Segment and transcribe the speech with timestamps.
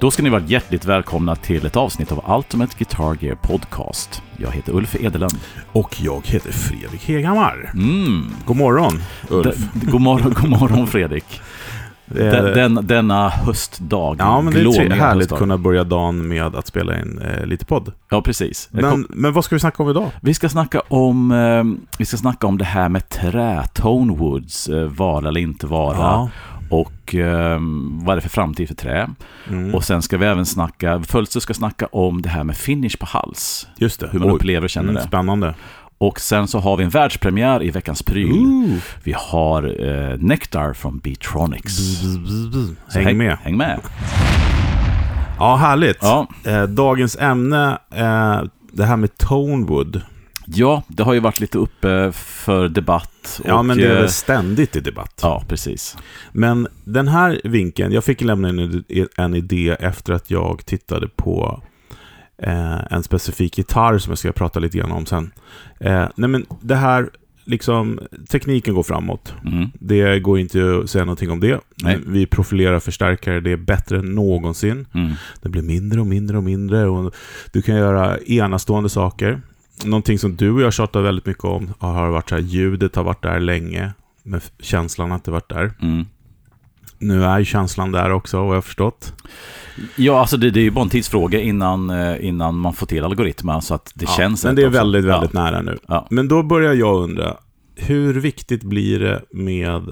[0.00, 4.22] Då ska ni vara hjärtligt välkomna till ett avsnitt av Ultimate Guitar Gear Podcast.
[4.36, 5.34] Jag heter Ulf Edelund.
[5.72, 7.70] Och jag heter Fredrik Heghammar.
[7.74, 8.26] Mm.
[8.46, 8.92] God morgon,
[9.28, 9.56] Ulf.
[9.56, 11.40] D- god morgon, god morgon Fredrik.
[12.06, 12.44] Den,
[12.74, 14.16] den, denna höstdag.
[14.18, 15.34] ja, men det är härligt höstdag.
[15.34, 17.92] att kunna börja dagen med att spela in eh, lite podd.
[18.10, 18.68] Ja, precis.
[18.72, 20.10] Men, men vad ska vi snacka om idag?
[20.20, 21.64] Vi ska snacka om, eh,
[21.98, 26.30] vi ska snacka om det här med trä, Tonewoods, eh, vara eller inte vara.
[26.70, 27.58] Och eh,
[28.02, 29.08] vad är det för framtid för trä?
[29.48, 29.74] Mm.
[29.74, 33.06] Och sen ska vi även snacka, Fölster ska snacka om det här med finish på
[33.06, 33.68] hals.
[33.76, 34.08] Just det.
[34.12, 34.34] Hur man Oj.
[34.34, 35.08] upplever och känner Mm, det.
[35.08, 35.54] Spännande.
[35.98, 38.32] Och sen så har vi en världspremiär i veckans pryl.
[38.32, 38.76] Ooh.
[39.04, 41.76] Vi har eh, Nectar från Beatronics.
[42.88, 43.36] Så Häng med.
[43.42, 43.80] Häng med.
[45.38, 45.98] Ja, härligt.
[46.00, 46.26] Ja.
[46.44, 48.40] Eh, dagens ämne, eh,
[48.72, 50.02] det här med Tonewood.
[50.54, 53.40] Ja, det har ju varit lite uppe för debatt.
[53.44, 55.20] Ja, och, men det är eh, väl ständigt i debatt.
[55.22, 55.96] Ja, precis.
[56.32, 58.84] Men den här vinkeln, jag fick lämna en,
[59.16, 61.62] en idé efter att jag tittade på
[62.42, 65.30] eh, en specifik gitarr som jag ska prata lite grann om sen.
[65.80, 67.10] Eh, nej men det här,
[67.44, 68.00] liksom,
[68.30, 69.34] tekniken går framåt.
[69.46, 69.70] Mm.
[69.74, 71.60] Det går inte att säga någonting om det.
[71.82, 71.98] Nej.
[72.06, 74.86] Vi profilerar förstärkare, det är bättre än någonsin.
[74.94, 75.12] Mm.
[75.42, 77.14] Det blir mindre och mindre och mindre och
[77.52, 79.40] du kan göra enastående saker.
[79.84, 83.04] Någonting som du och jag tjatar väldigt mycket om har varit så här, ljudet har
[83.04, 83.92] varit där länge,
[84.22, 85.72] men känslan har inte varit där.
[85.82, 86.06] Mm.
[86.98, 89.12] Nu är ju känslan där också, vad jag har förstått.
[89.96, 93.04] Ja, alltså det, det är ju bara en tidsfråga innan, eh, innan man får till
[93.04, 94.78] algoritmerna så att det Ja, känns Men det är också.
[94.78, 95.44] väldigt, väldigt ja.
[95.44, 95.78] nära nu.
[95.86, 96.06] Ja.
[96.10, 97.36] Men då börjar jag undra,
[97.76, 99.90] hur viktigt blir det med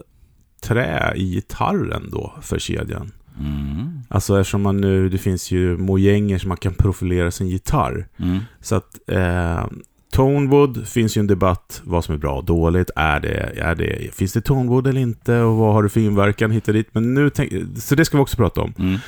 [0.62, 3.12] trä i gitarren då för kedjan?
[3.40, 3.87] Mm.
[4.08, 8.08] Alltså eftersom man nu, det finns ju mojänger som man kan profilera sin gitarr.
[8.18, 8.38] Mm.
[8.60, 9.66] Så att eh,
[10.12, 12.90] Tonewood finns ju en debatt, vad som är bra och dåligt.
[12.96, 15.40] Är det, är det, finns det Tonewood eller inte?
[15.40, 16.88] Och vad har det för inverkan hit och dit?
[16.92, 18.74] Men nu tänk, så det ska vi också prata om.
[18.78, 18.98] Mm.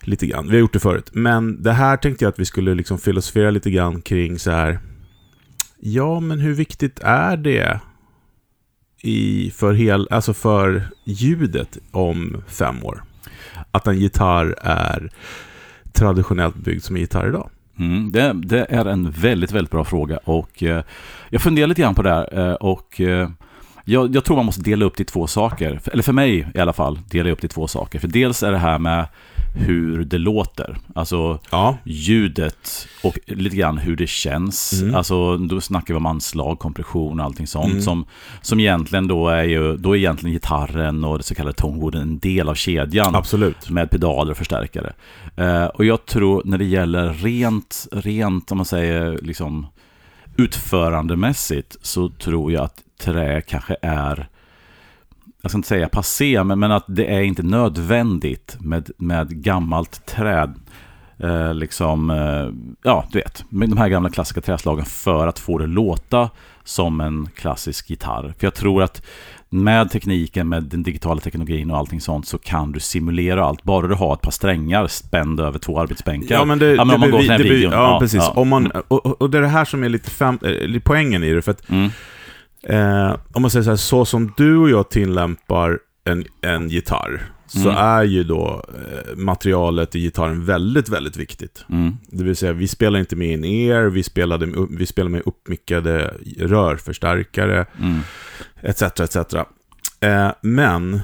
[0.00, 0.46] Lite grann.
[0.46, 1.10] Vi har gjort det förut.
[1.12, 4.78] Men det här tänkte jag att vi skulle liksom filosofera lite grann kring så här.
[5.80, 7.80] Ja, men hur viktigt är det
[9.02, 13.02] i, för, hel, alltså för ljudet om fem år?
[13.78, 15.10] Att en gitarr är
[15.92, 17.50] traditionellt byggd som en gitarr idag.
[17.78, 20.82] Mm, det, det är en väldigt, väldigt bra fråga och eh,
[21.30, 23.28] jag funderar lite grann på det här eh, och eh,
[23.84, 25.80] jag, jag tror man måste dela upp det i två saker.
[25.92, 27.98] Eller för mig i alla fall, dela upp det i två saker.
[27.98, 29.06] För dels är det här med
[29.58, 34.80] hur det låter, alltså Ja, ljudet och lite grann hur det känns.
[34.82, 34.94] Mm.
[34.94, 37.82] Alltså då snackar vi om anslag, kompression och allting sånt Mm.
[37.82, 38.04] som,
[38.42, 42.18] som egentligen då är ju, då är egentligen gitarren och det så kallade tonewooden en
[42.18, 43.70] del av kedjan absolut.
[43.70, 44.92] med pedaler och förstärkare.
[45.36, 49.66] Eh, och jag tror när det gäller rent, rent om man säger liksom
[50.36, 54.28] utförandemässigt så tror jag att trä kanske är
[55.48, 60.06] jag ska inte säga passé, men, men att det är inte nödvändigt med, med gammalt
[60.06, 60.54] träd.
[61.18, 65.58] Eh, liksom, eh, ja, du vet, med de här gamla klassiska träslagen för att få
[65.58, 66.30] det låta
[66.64, 68.34] som en klassisk gitarr.
[68.38, 69.02] För jag tror att
[69.48, 73.62] med tekniken, med den digitala teknologin och allting sånt så kan du simulera allt.
[73.62, 76.34] Bara du har ett par strängar spända över två arbetsbänkar.
[76.34, 77.72] Ja, men det, Ja, men om man går till den här videon.
[77.72, 78.22] Ja, Ja, precis.
[78.22, 78.32] ja.
[78.36, 81.22] Om man, och, och- och det är det här som är lite fem, eh, poängen
[81.24, 81.42] i det.
[81.42, 81.90] För att, Mm,
[82.62, 87.22] eh, om man säger så här, så som du och jag tillämpar en, en gitarr,
[87.46, 87.76] så Mm.
[87.76, 91.64] är ju då eh, materialet i gitarren väldigt, väldigt viktigt.
[91.70, 95.22] mm, Det vill säga, vi spelar inte med en ear, vi, spelade, vi spelar med
[95.26, 98.00] uppmickade rörförstärkare, mm,
[98.62, 98.82] etc.
[98.82, 99.16] etc.
[100.00, 101.00] Eh, men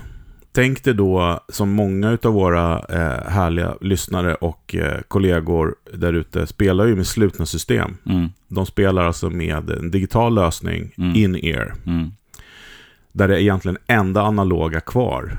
[0.55, 6.47] tänk dig då, som många av våra eh, härliga lyssnare och eh, kollegor där ute
[6.47, 7.97] spelar ju med slutna system.
[8.07, 11.17] mm, De spelar alltså med en digital lösning, Mm.
[11.17, 12.13] in-ear, mm.
[13.13, 15.39] där det egentligen enda analoga kvar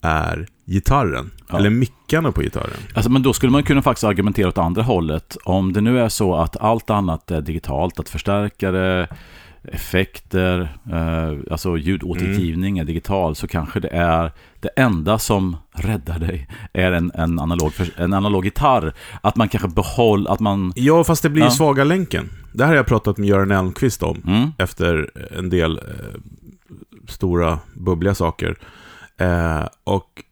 [0.00, 1.58] är gitarren, Ja.
[1.58, 2.80] eller mickarna på gitarren.
[2.94, 5.36] Alltså, men då skulle man kunna faktiskt argumentera åt andra hållet.
[5.44, 9.08] Om det nu är så att allt annat är digitalt, att förstärkare,
[9.72, 10.60] effekter,
[10.92, 16.92] eh, alltså ljudåtergivning är digital, så kanske det är det enda som räddar dig är
[16.92, 18.92] en, en, analog, en analog gitarr.
[19.20, 20.72] Att man kanske behåller, att man...
[20.76, 21.50] Ja, fast det blir Ja.
[21.50, 22.30] svaga länken.
[22.52, 24.22] Det här har jag pratat med Göran Elmqvist om.
[24.26, 26.20] Mm, efter en del eh,
[27.08, 28.56] stora bubbliga saker.
[29.18, 30.22] Eh, och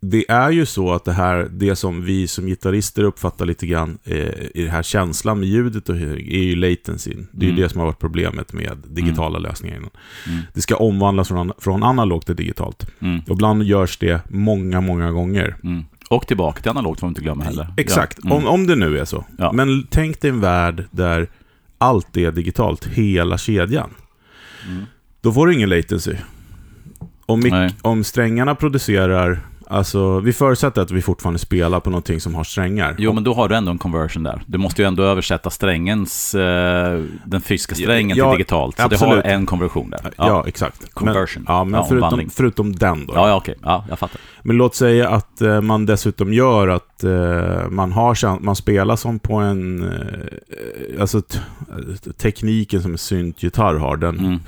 [0.00, 3.98] det är ju så att det här, det som vi som gitarrister uppfattar lite grann
[4.04, 4.16] eh,
[4.54, 7.28] i den här känslan med ljudet och är ju latencyn.
[7.32, 7.62] Det är ju Mm.
[7.62, 9.76] det som har varit problemet med digitala lösningar.
[9.76, 9.90] innan.
[10.26, 12.86] mm, Det ska omvandlas från, från analogt till digitalt.
[13.00, 15.56] mm, Och ibland görs det många, många gånger.
[15.64, 15.84] mm.
[16.10, 17.74] Och tillbaka till analogt får man inte glömma heller.
[17.76, 18.38] Exakt, Ja, mm.
[18.46, 19.24] om, om det nu är så.
[19.38, 19.52] Ja.
[19.52, 21.28] Men tänk dig en värld där
[21.78, 23.90] allt är digitalt, hela kedjan.
[24.68, 24.84] Mm.
[25.20, 26.14] Då får du ingen latency.
[27.26, 32.44] Om, om strängarna producerar Alltså, vi förutsätter att vi fortfarande spelar på någonting som har
[32.44, 32.94] strängar.
[32.98, 34.42] Jo, men då har du ändå en conversion där.
[34.46, 38.76] Du måste ju ändå översätta strängens, eh, den fysiska strängen Ja, till digitalt.
[38.76, 39.24] Så absolut.
[39.24, 40.00] det har en konversion där.
[40.16, 40.94] Ja, exakt.
[40.94, 41.42] Conversion.
[41.46, 43.12] Men, ja, men Ja, förutom, förutom den då.
[43.14, 43.54] Ja, ja, okej.
[43.62, 44.20] Ja, jag fattar.
[44.42, 49.18] Men låt säga att eh, man dessutom gör att eh, man, har, man spelar som
[49.18, 49.82] på en...
[49.82, 51.22] Eh, alltså
[52.22, 53.96] tekniken som en syntgitarr har.
[53.96, 54.40] Den, Mm.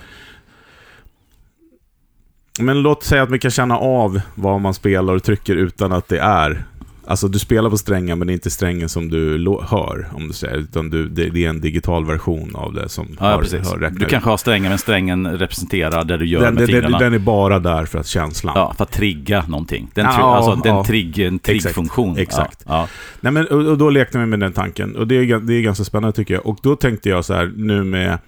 [2.60, 6.08] Men låt säga att vi kan känna av vad man spelar och trycker utan att
[6.08, 6.64] det är...
[7.06, 10.34] Alltså du spelar på strängen men det är inte strängen som du hör, om du
[10.34, 10.56] säger.
[10.56, 13.72] Utan du, det, det är en digital version av det som Ja, har, precis.
[13.72, 16.98] räknat Du kanske har strängen, men strängen representerar det du gör den, med den, fingrarna.
[16.98, 18.52] den, är bara där för att känslan.
[18.56, 19.90] Ja, för att trigga någonting.
[19.94, 20.84] Den, Ja, tri- alltså, den ja.
[20.84, 22.18] trigg, en triggfunktion.
[22.18, 22.64] exakt.
[22.66, 22.88] Ja,
[23.20, 24.96] Nej, men, och, och då lekte vi med den tanken.
[24.96, 26.46] Och det är, det är ganska spännande tycker jag.
[26.46, 28.18] Och då tänkte jag så här, nu med,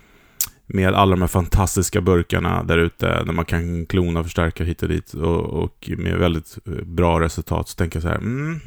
[0.72, 4.82] med alla de här fantastiska burkarna där ute, där man kan klona och förstärka hit
[4.82, 8.60] och dit och, och med väldigt eh, bra resultat, så tänker jag så här, mm,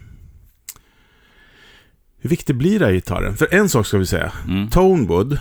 [2.21, 3.37] hur viktig blir det här gitarren?
[3.37, 4.31] För en sak ska vi säga.
[4.47, 4.69] Mm.
[4.69, 5.39] Tonewood,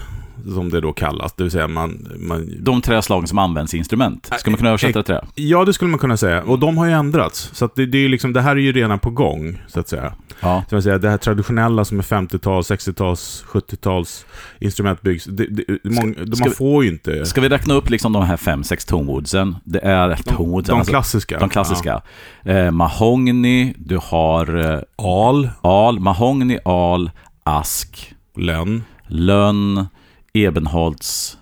[0.54, 4.30] som det då kallas, det vill säga man, man De träslagen som används i instrument.
[4.38, 5.26] Ska man kunna översätta det till det?
[5.34, 6.42] Ja, det skulle man kunna säga.
[6.42, 7.50] Och de har ju ändrats.
[7.52, 10.12] Så det, det, är liksom, det här är ju redan på gång, så att säga.
[10.40, 10.64] Ja.
[10.70, 14.26] Så att säga, det här traditionella som är 50-tals, 60-tals, 70-tals
[14.58, 15.24] instrument byggs.
[15.24, 17.26] Det, det, många, de, ska man får ju inte...
[17.26, 19.56] Ska vi räkna upp liksom de här fem, sex tonewoodsen?
[19.64, 21.38] Det är tonewoodsen, De alltså, klassiska.
[21.38, 22.02] de klassiska.
[22.44, 25.28] Eh, mahogny, du har eh, Ja.
[25.28, 27.10] Al, al, mahogny, al,
[27.44, 28.84] ask, lönn.
[29.06, 29.86] lönn,
[30.34, 31.38] ebenholts,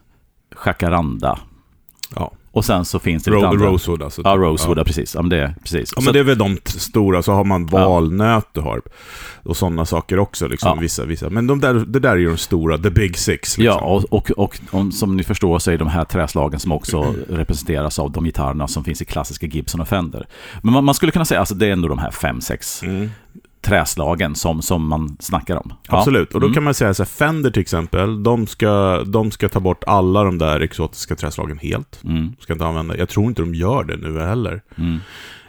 [0.67, 1.39] jacaranda.
[2.17, 2.33] Ja.
[2.55, 3.67] Och sen så finns det lite Ro, andra.
[3.67, 4.23] rosewood alltså.
[4.25, 4.85] Ja, rosewood, Ja.
[4.85, 5.15] precis.
[5.15, 5.93] Ja, men det, precis.
[5.97, 8.83] Ja, Så- men det är väl de stora, så har man valnöt du har.
[9.43, 11.31] Och sådana saker också, liksom, vissa, vissa.
[11.31, 13.59] Men de där, det där är ju de stora, the big six.
[13.59, 13.65] Liksom.
[13.65, 17.15] Ja, och, och, och, och som ni förstår så är de här träslagen som också
[17.29, 20.27] representeras av de gitarrerna som finns i klassiska Gibson och Fender.
[20.63, 22.83] Men man, man skulle kunna säga att alltså, det är ändå de här fem, sex
[22.83, 23.11] Mm.
[23.63, 25.73] Träslagen som, som man snackar om.
[25.89, 25.99] Ja.
[25.99, 26.55] Absolut, och då Mm.
[26.55, 30.25] kan man säga så här, Fender till exempel, de ska, de ska ta bort alla
[30.25, 32.01] de där exotiska träslagen helt.
[32.05, 32.97] Mm, Ska inte använda.
[32.97, 34.63] Jag tror inte de gör det nu heller.
[34.77, 34.99] mm.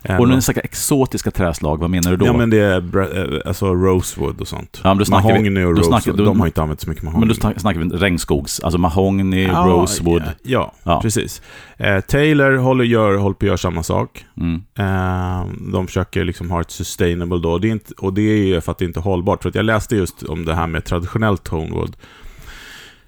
[0.06, 2.26] Eh, Och när du snackar exotiska träslag, vad menar du då?
[2.26, 2.98] Ja men det är
[3.36, 4.82] eh, alltså rosewood och sånt.
[4.84, 7.20] Ja, mahogny och rosewood, snackar- då- de har inte använt så mycket mahogny.
[7.20, 10.24] Men då snack- snackar vi regnskogs, alltså mahogny, Ja, rosewood.
[10.44, 11.42] Ja, ja, precis.
[11.78, 14.26] Eh, Taylor håller, gör, håller på att göra samma sak.
[14.38, 14.62] Mm.
[14.78, 17.58] Eh, de försöker liksom ha ett sustainable då.
[17.58, 19.42] Det är inte, och det är ju för att det inte är hållbart.
[19.42, 21.96] För att jag läste just om det här med traditionellt tonewood.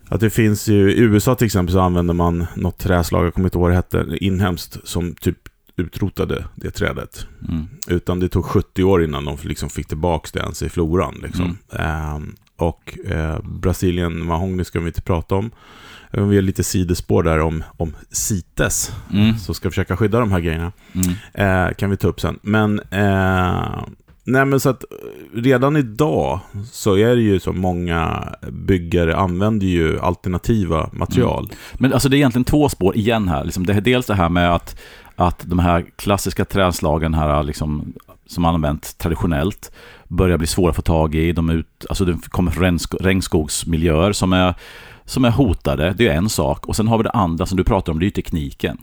[0.09, 3.47] Att det finns ju, i USA till exempel så använder man något träslag, jag kommer
[3.47, 5.37] inte ihåg vad det hette, inhemskt, som typ
[5.77, 7.27] utrotade det trädet.
[7.49, 7.67] Mm.
[7.87, 11.15] Utan det tog 70 år innan de liksom fick tillbaka det ens i floran.
[11.23, 11.57] Liksom.
[11.79, 15.51] Ehm, och eh, Brasilien mahogny ska vi inte prata om.
[16.11, 19.37] Eh, Vi har lite sidespår där om, om CITES, Mm.
[19.37, 20.71] som ska försöka skydda de här grejerna.
[20.93, 21.67] Mm.
[21.67, 22.39] Eh, kan vi ta upp sen.
[22.41, 23.83] Men, eh,
[24.23, 24.83] nej men så att
[25.33, 26.39] redan idag
[26.71, 31.49] så är det ju så många byggare använder ju alternativa material.
[31.73, 33.43] Men alltså det är egentligen två spår igen här.
[33.43, 34.79] Liksom det är dels det här med att,
[35.15, 37.93] att de här klassiska träslagen här liksom,
[38.25, 39.71] som man använt traditionellt
[40.07, 41.31] börjar bli svåra att få tag i.
[41.31, 44.55] De, ut, alltså det kommer från regnskogsmiljöer som är,
[45.05, 45.93] som är hotade.
[45.93, 46.65] Det är en sak.
[46.65, 48.77] Och sen har vi det andra som du pratar om, det är ju tekniken.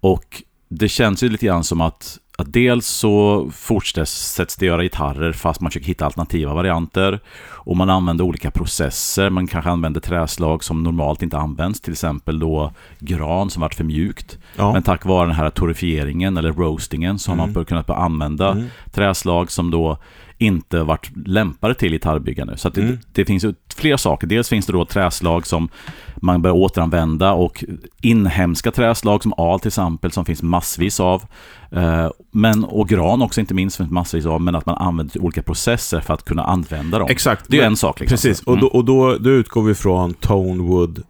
[0.00, 5.32] Och det känns ju lite grann som att, att dels så fortsätts det göra gitarrer
[5.32, 7.20] fast man försöker hitta alternativa varianter.
[7.64, 9.30] Och man använder olika processer.
[9.30, 11.80] Man kanske använder träslag som normalt inte används.
[11.80, 14.38] Till exempel då gran som varit för mjukt.
[14.56, 14.72] Ja.
[14.72, 17.64] Men tack vare den här torrefieringen eller roastingen så har man Mm.
[17.64, 18.66] kunnat använda Mm.
[18.92, 19.98] träslag som då
[20.42, 22.56] inte varit lämpade till gitarrbyggande.
[22.56, 22.98] Så det, Mm.
[23.12, 23.44] det finns
[23.76, 24.26] flera saker.
[24.26, 25.68] Dels finns det då träslag som
[26.16, 27.64] man bör återanvända och
[28.02, 31.22] inhemska träslag som al till exempel som finns massvis av.
[31.70, 35.42] Eh, Men, och gran också inte minst finns massvis av, men att man använder olika
[35.42, 37.08] processer för att kunna använda dem.
[37.10, 37.44] Exakt.
[37.48, 38.00] Det är Men- en sak.
[38.00, 38.14] Liksom.
[38.16, 41.02] Precis, och, då, och då, då utgår vi från Tonewood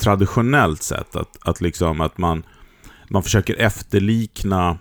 [0.00, 1.16] traditionellt sett.
[1.16, 2.42] Att, att, liksom att man,
[3.10, 4.78] man försöker efterlikna...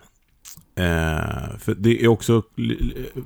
[0.75, 2.43] Eh, för det är också...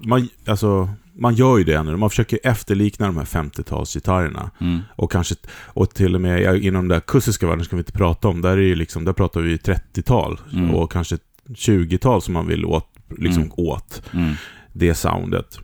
[0.03, 1.95] Man, alltså, man gör ju det nu.
[1.95, 4.49] Man försöker efterlikna de här 50-talsgitarrerna.
[4.61, 4.79] Mm.
[4.95, 5.35] Och kanske,
[5.65, 8.41] och till och med ja, inom den där akustiska världen ska vi inte prata om.
[8.41, 10.75] Där, är ju liksom, där pratar vi 30-tal Mm.
[10.75, 11.17] och kanske
[11.49, 12.87] 20-tal som man vill åt,
[13.17, 13.53] liksom Mm.
[13.57, 14.33] åt Mm.
[14.73, 15.59] det soundet.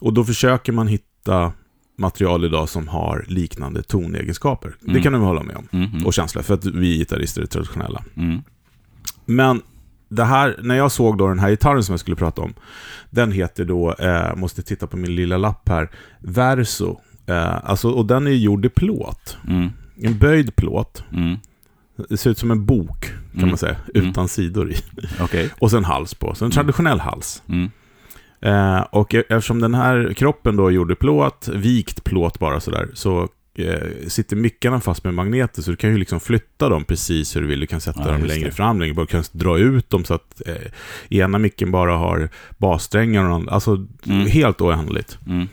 [0.00, 1.52] Och då försöker man hitta
[1.98, 4.74] material idag som har liknande tonegenskaper.
[4.80, 5.02] Det Mm.
[5.02, 5.68] kan du hålla med om.
[5.72, 5.90] Mm.
[5.90, 6.06] Mm.
[6.06, 8.04] Och känsla, för att vi gitarrister är traditionella.
[8.16, 8.42] Mm.
[9.24, 9.62] Men
[10.08, 12.54] det här, när jag såg då den här gitarren som jag skulle prata om,
[13.10, 15.88] den heter då, eh, måste titta på min lilla lapp här,
[16.18, 16.96] Verso.
[17.26, 19.38] Eh, alltså, och den är gjord i plåt.
[19.48, 19.68] Mm.
[20.02, 21.04] En böjd plåt.
[21.12, 21.36] Mm.
[22.08, 23.48] Det ser ut som en bok, kan Mm.
[23.48, 24.08] man säga, Mm.
[24.10, 24.76] utan sidor i.
[25.20, 25.50] Okej.
[25.58, 27.42] Och sen hals på, så en traditionell hals.
[27.48, 27.70] Mm.
[28.40, 33.28] Eh, och e- eftersom den här kroppen då gjorde plåt, vikt plåt bara sådär, så
[33.58, 37.40] eh, sitter mickarna fast med magneter, så du kan ju liksom flytta dem precis hur
[37.40, 37.60] du vill.
[37.60, 38.54] Du kan sätta Ja, dem längre det.
[38.54, 39.08] fram, längre bak.
[39.08, 40.54] Du kan dra ut dem så att eh,
[41.18, 43.52] ena micken bara har bassträngar och.
[43.52, 44.26] Alltså, Mm.
[44.26, 45.18] helt oändligt.
[45.26, 45.48] Mm.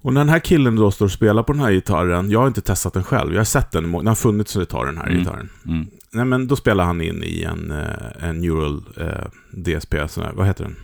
[0.00, 2.46] Och när den här killen då står och spelar på den här gitarren, jag har
[2.46, 5.06] inte testat den själv, jag har sett den, den har funnits ett tag den här
[5.06, 5.18] Mm.
[5.18, 5.48] gitarren.
[5.66, 5.86] Mm.
[6.10, 10.32] Nej men då spelar han in i en, eh, en Neural eh, DSP, sån här,
[10.32, 10.76] vad heter den?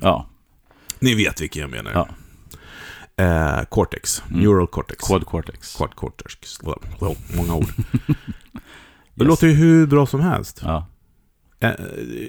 [0.00, 0.26] Ja,
[0.98, 1.90] Ni vet vilken jag menar.
[1.94, 2.08] Ja.
[3.16, 4.40] Eh, Cortex, Mm.
[4.42, 5.04] Neural Cortex.
[5.06, 5.76] Quad Cortex.
[5.76, 6.58] Quad Cortex.
[6.62, 7.66] Wow, många ord.
[9.16, 9.28] Det Yes.
[9.28, 10.60] låter ju hur bra som helst.
[10.64, 10.86] Ja.
[11.60, 11.70] Eh,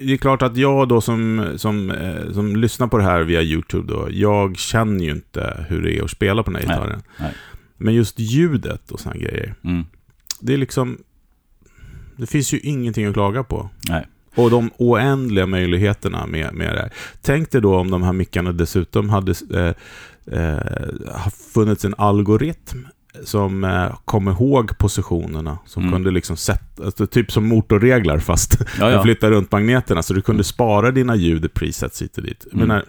[0.06, 3.42] det är klart att jag då som, som, eh, som lyssnar på det här via
[3.42, 7.02] YouTube då, jag känner ju inte hur det är att spela på den här gitarren.
[7.18, 7.32] nej.
[7.76, 9.84] Men just ljudet och sådana grejer, Mm.
[10.40, 10.98] det är liksom...
[12.16, 13.70] Det finns ju ingenting att klaga på.
[13.88, 14.06] Nej.
[14.34, 16.92] Och de oändliga möjligheterna med, med det här.
[17.22, 19.74] Tänk dig då om de här mickarna dessutom hade eh,
[21.12, 22.78] har funnits en algoritm
[23.24, 25.92] som eh, kom ihåg positionerna, som Mm.
[25.92, 29.02] kunde liksom sätta, alltså, typ som motorreglar fast Ja, ja.
[29.04, 32.46] flyttar runt magneterna, så du kunde spara dina ljud i presets hit och dit.
[32.52, 32.58] Mm.
[32.58, 32.84] Men när,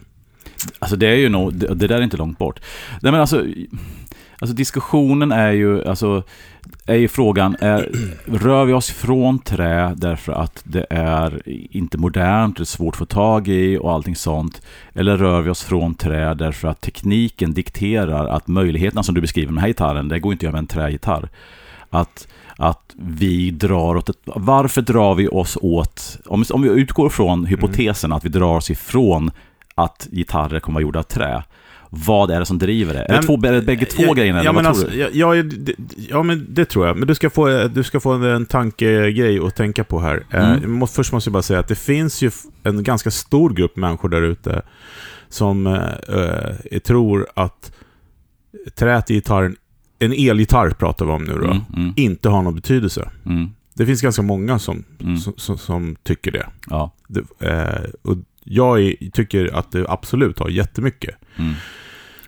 [0.80, 2.60] Alltså det är ju nog, det, det där är inte långt bort.
[3.02, 3.46] Nej men alltså,
[4.42, 6.24] alltså diskussionen är ju, alltså,
[6.86, 7.92] är ju frågan, är,
[8.26, 11.42] rör vi oss från trä därför att det är
[11.72, 14.62] inte modernt, det är svårt att få tag i och allting sånt?
[14.94, 19.52] Eller rör vi oss från trä därför att tekniken dikterar att möjligheterna som du beskriver
[19.52, 21.30] med den här gitarren, det går inte att göra med en trägitarr.
[21.90, 22.28] Att,
[22.58, 27.46] att vi drar åt ett, varför drar vi oss åt, om, om vi utgår från
[27.46, 29.32] hypotesen att vi drar oss ifrån
[29.76, 31.44] att gitarrer kommer vara gjorda av trä.
[31.90, 33.00] Vad är det som driver det?
[33.00, 34.44] Är det, Men- två, är det bägge två ja, grejerna?
[34.44, 35.74] Ja, men alltså, ja, ja, det,
[36.10, 36.98] ja, men det tror jag.
[36.98, 40.24] Men du ska få, du ska få en tankegrej att tänka på här.
[40.32, 40.72] Eh, Mm.
[40.72, 42.32] måste, först måste jag bara säga att det finns ju
[42.64, 44.62] en ganska stor grupp människor där ute
[45.30, 46.18] som eh,
[46.72, 47.72] eh, tror att
[48.76, 49.56] trät i gitarren,
[50.00, 53.10] en elgitarr pratar vi om nu då, Mm, mm, inte har någon betydelse.
[53.26, 55.18] mm, Det finns ganska många som, mm.
[55.18, 56.48] som, som, som tycker det.
[56.70, 56.92] Ja.
[57.08, 58.18] det eh, och
[58.50, 61.16] jag är, tycker att det absolut har jättemycket.
[61.36, 61.54] Mm.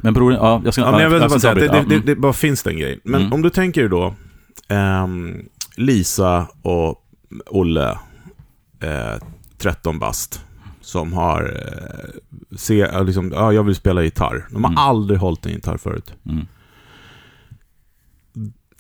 [0.01, 0.81] Men bror, ja, jag ska...
[0.81, 2.99] Ja, men jag vill bara säga det, det, det, det bara finns den grejen.
[3.03, 3.33] Men Mm.
[3.33, 4.15] om du tänker då
[4.67, 5.45] ehm,
[5.75, 7.05] Lisa och
[7.45, 7.89] Olle,
[8.83, 9.21] eh,
[9.57, 10.45] 13 bast,
[10.81, 12.19] som har eh,
[12.57, 14.47] se, liksom, ja, jag vill spela gitarr.
[14.51, 14.77] De har Mm.
[14.77, 16.13] aldrig hållit en gitarr förut.
[16.25, 16.45] Mm.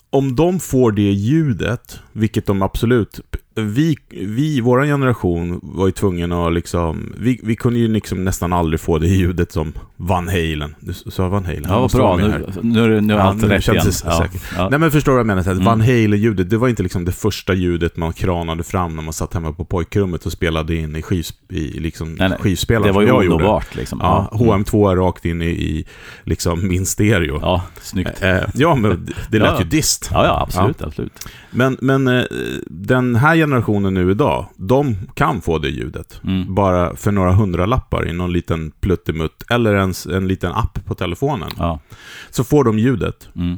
[0.09, 3.19] Om de får det ljudet, vilket de absolut...
[3.61, 7.13] Vi, vi vår generation var ju tvungna att liksom...
[7.17, 10.75] Vi, vi kunde ju liksom nästan aldrig få det ljudet som Van Halen.
[10.79, 11.65] Du sa Van Halen?
[11.67, 12.17] Ja, vad bra.
[12.17, 13.85] Nu, nu, nu är Ja, allt nu rätt igen.
[14.05, 14.25] Ja.
[14.57, 14.69] Ja.
[14.69, 15.51] Nej men förstår du vad jag menar?
[15.51, 15.63] Mm.
[15.65, 19.33] Van Halen-ljudet, det var inte liksom det första ljudet man kranade fram när man satt
[19.33, 22.37] hemma på pojkrummet och spelade in i, skivs, i liksom Nej, nej.
[22.41, 23.99] skivspelaren Det var ju underbart liksom.
[24.03, 24.47] Ja, Mm.
[24.63, 25.85] HM2 rakt in i, i
[26.23, 27.39] liksom min stereo.
[27.41, 28.21] Ja, snyggt.
[28.23, 29.59] Eh, ja, men det- lät Ja.
[29.61, 30.09] ju dist.
[30.13, 31.27] Ja, ja, absolut, absolut.
[31.51, 32.23] Men, men eh,
[32.67, 33.48] den här generationen
[33.91, 36.21] nu idag, de kan få det ljudet.
[36.23, 36.55] Mm.
[36.55, 41.49] Bara för några hundralappar i någon liten pluttemutt eller ens en liten app på telefonen.
[41.57, 41.79] Ja.
[42.29, 43.29] Så får de ljudet.
[43.35, 43.57] Mm.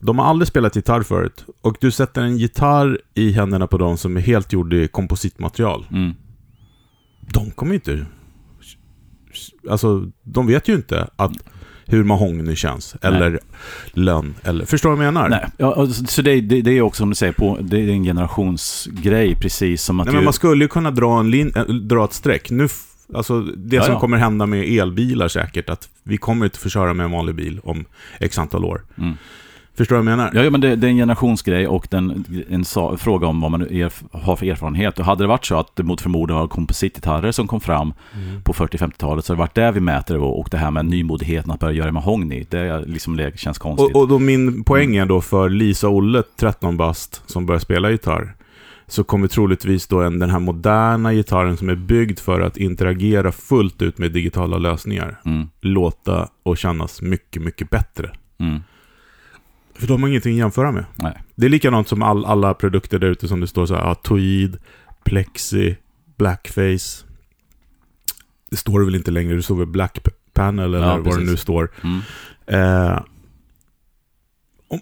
[0.00, 1.44] De har aldrig spelat gitarr förut.
[1.60, 5.86] Och du sätter en gitarr i händerna på dem som är helt gjord i kompositmaterial.
[5.90, 6.14] Mm.
[7.20, 8.06] De kommer inte...
[9.70, 11.32] Alltså, de vet ju inte att
[11.86, 12.96] hur mahogny känns.
[13.02, 13.40] Eller
[13.92, 14.34] lönn.
[14.42, 15.28] Eller, förstår du vad jag menar?
[15.28, 18.04] Nej, ja, så det, det, det är också som du säger, på, det är en
[18.04, 21.64] generationsgrej, precis som att Nej, ju, men man skulle ju kunna dra, en lin, äh,
[21.64, 22.50] dra ett streck.
[22.50, 22.68] Nu,
[23.14, 24.00] alltså, det Ja, som ja.
[24.00, 27.60] kommer hända med elbilar säkert, att vi kommer inte få köra med en vanlig bil
[27.64, 27.84] om
[28.20, 28.82] x antal år.
[28.98, 29.14] Mm.
[29.76, 30.30] Förstår du vad jag menar?
[30.34, 33.50] Ja, ja, men det, det är en generationsgrej och den, en sa, fråga om vad
[33.50, 34.98] man erf, har för erfarenhet.
[34.98, 38.42] Och hade det varit så att det mot förmodan var kompositgitarrer som kom fram Mm.
[38.42, 41.50] på 40-50-talet så har det varit där vi mäter det och det här med nymodigheten
[41.50, 43.94] att börja göra mahogny, det, liksom, känns konstigt.
[43.96, 47.58] Och, och då min poäng är då för Lisa och Olle, 13 bast, som börjar
[47.60, 48.34] spela gitarr,
[48.86, 53.32] så kommer troligtvis då en, den här moderna gitarren som är byggd för att interagera
[53.32, 58.10] fullt ut med digitala lösningar, Mm, låta och kännas mycket, mycket bättre.
[58.40, 58.60] mm,
[59.78, 60.84] För de har ingenting att jämföra med.
[60.96, 61.22] nej.
[61.34, 63.94] Det är likadant som all, alla produkter där ute som det står så här, ja,
[63.94, 64.56] Tweed,
[65.04, 65.76] Plexi,
[66.16, 67.04] Blackface.
[68.50, 69.98] Det står det väl inte längre, det står väl Black
[70.32, 71.70] Panel eller Ja, vad det nu står.
[71.82, 72.00] Mm.
[72.46, 73.00] Eh,
[74.68, 74.80] om,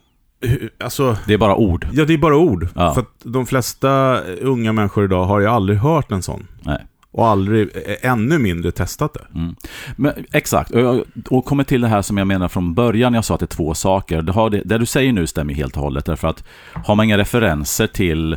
[0.85, 1.87] alltså, Det är bara ord.
[1.93, 2.69] ja det är bara ord.
[2.75, 2.95] Ja.
[2.95, 6.47] För att de flesta unga människor idag har ju aldrig hört en sån.
[6.63, 6.87] Nej.
[7.15, 9.39] Och aldrig, eh, ännu mindre testat det.
[9.39, 9.57] Mm.
[9.97, 13.35] Men, exakt, och, och kommer till det här som jag menar från början, jag sa
[13.35, 14.23] att det är två saker.
[14.23, 16.45] Det, har det, det du säger nu stämmer helt och hållet, därför att
[16.85, 18.37] har man inga referenser till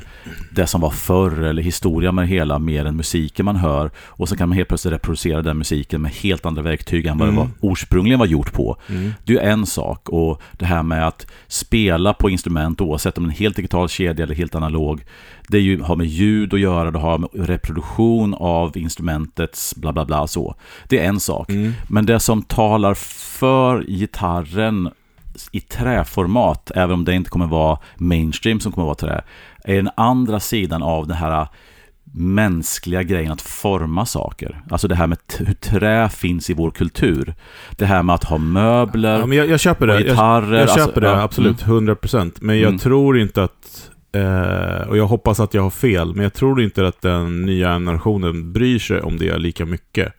[0.51, 4.37] det som var förr eller historia med hela mer än musiken man hör och så
[4.37, 7.49] kan man helt plötsligt reproducera den musiken med helt andra verktyg än vad det var,
[7.61, 8.77] ursprungligen var gjort på.
[9.23, 13.27] Det är en sak och det här med att spela på instrument oavsett om det
[13.27, 15.03] är en helt digital kedja eller helt analog
[15.47, 20.05] det ju, har med ljud att göra, det har med reproduktion av instrumentets bla bla
[20.05, 20.55] bla så.
[20.87, 21.49] Det är en sak.
[21.89, 22.93] Men det som talar
[23.39, 24.89] för gitarren
[25.51, 29.21] i träformat, även om det inte kommer vara mainstream som kommer vara trä,
[29.63, 31.47] är den andra sidan av den här
[32.13, 34.61] mänskliga grejen att forma saker.
[34.69, 37.33] Alltså det här med hur trä finns i vår kultur.
[37.77, 39.19] Det här med att ha möbler.
[39.19, 39.93] Ja, jag, jag köper det.
[39.93, 41.63] Jag, gitarrer, jag köper alltså, det, absolut.
[41.63, 42.31] 100%.
[42.41, 42.79] Men jag Mm.
[42.79, 43.89] tror inte att...
[44.11, 47.67] Eh, och jag hoppas att jag har fel, men jag tror inte att den nya
[47.67, 50.13] generationen bryr sig om det lika mycket.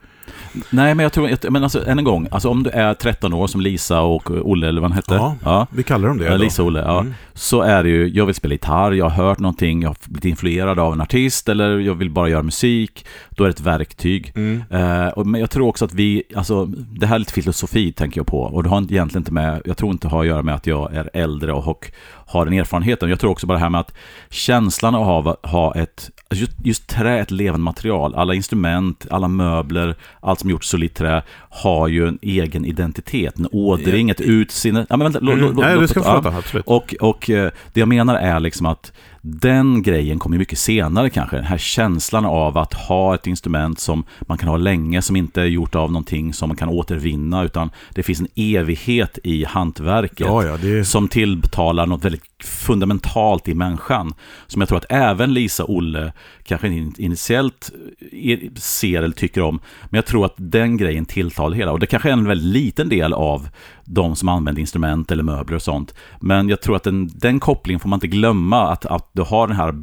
[0.71, 3.47] Nej, men jag tror men alltså än en gång, alltså om du är 13 år
[3.47, 5.35] som Lisa och Olle eller vad han hette.
[5.45, 6.25] Ja, Vi kallar dem det.
[6.25, 6.37] Ja.
[6.37, 7.01] Lisa och Olle, ja.
[7.01, 7.15] Mm.
[7.35, 10.25] Så är det ju, jag vill spela gitarr, jag har hört någonting, jag har blivit
[10.25, 13.07] influerad av en artist eller jag vill bara göra musik.
[13.31, 14.33] Då är det ett verktyg.
[14.35, 14.63] Mm.
[14.71, 18.19] Eh, och, men jag tror också att vi, alltså det här är lite filosofi tänker
[18.19, 18.41] jag på.
[18.41, 20.67] Och det har egentligen inte med, jag tror inte det har att göra med att
[20.67, 21.93] jag är äldre och,
[22.29, 23.11] har den erfarenheten.
[23.11, 23.95] Jag tror också bara det här med att
[24.31, 28.15] känslan av att ha, ett, just, just trä är ett levande material.
[28.15, 33.49] Alla instrument, alla möbler, allt som gjorts solitt trä har ju en egen identitet, en
[33.53, 34.87] ådring, ett utseende.
[34.89, 35.39] Ja, men vänta, Mm.
[35.39, 36.67] lå- lå- Nej, låt- du ska få prata, absolut.
[36.67, 41.37] Och, och eh, det jag menar är liksom att den grejen kommer mycket senare kanske.
[41.37, 45.41] Den här känslan av att ha ett instrument som man kan ha länge, som inte
[45.43, 50.21] är gjort av någonting som man kan återvinna, utan det finns en evighet i hantverket
[50.21, 54.15] Ja, ja, det som tilltalar något väldigt fundamentalt i människan.
[54.47, 56.69] Som jag tror att även Lisa och Olle kanske
[56.99, 57.71] initiellt
[58.13, 59.61] eh, ser eller tycker om.
[59.85, 61.73] Men jag tror att den grejen tilltalar hela.
[61.73, 63.49] Och det kanske är en väldigt liten del av
[63.85, 65.95] de som använder instrument eller möbler och sånt.
[66.21, 68.73] Men jag tror att den, den kopplingen får man inte glömma.
[68.73, 69.75] Att, att du har den här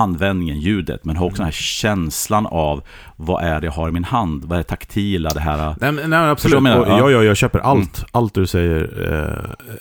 [0.00, 2.82] användningen, ljudet, men har också den här känslan av
[3.16, 4.44] vad är det jag har i min hand?
[4.44, 5.74] Vad är det taktila, det här...
[5.80, 6.74] Nej, men- nej Förstår absolut.
[6.88, 7.10] jag ja, Ja.
[7.10, 8.04] ja, jag köper allt.
[8.12, 9.12] Allt du säger.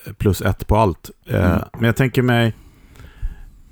[0.08, 1.12] Eh, plus ett på allt.
[1.26, 1.60] Eh, Mm.
[1.74, 2.54] Men jag tänker mig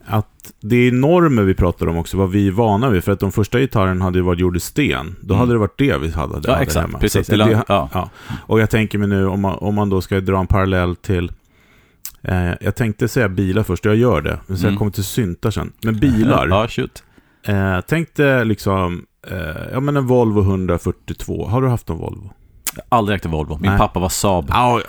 [0.05, 0.27] att
[0.61, 3.03] det är normer vi pratar om också, vad vi är vana vid.
[3.03, 5.15] För att de första gitarrerna hade ju varit gjord i sten.
[5.21, 5.39] Då Mm.
[5.39, 6.85] hade det varit det vi hade, Ja, hade exakt.
[6.87, 6.99] hemma.
[6.99, 7.27] Precis.
[7.27, 7.89] Det, ja.
[7.93, 8.09] ja.
[8.47, 11.31] Och jag tänker mig nu, om man, om man då ska dra en parallell till
[12.23, 14.39] eh, jag tänkte säga bilar först, jag gör det.
[14.47, 14.77] Men sen Mm.
[14.77, 15.71] kommer till syntar sen.
[15.83, 16.47] Men bilar.
[16.51, 17.03] Ja, shoot.
[17.47, 19.37] Eh, tänk dig liksom, eh,
[19.73, 21.45] ja men en Volvo 142.
[21.47, 22.29] Har du haft en Volvo?
[22.75, 23.57] Jag har aldrig ägt en Volvo.
[23.61, 23.77] Min Nej.
[23.79, 24.45] pappa var Saab.
[24.49, 24.81] Ja,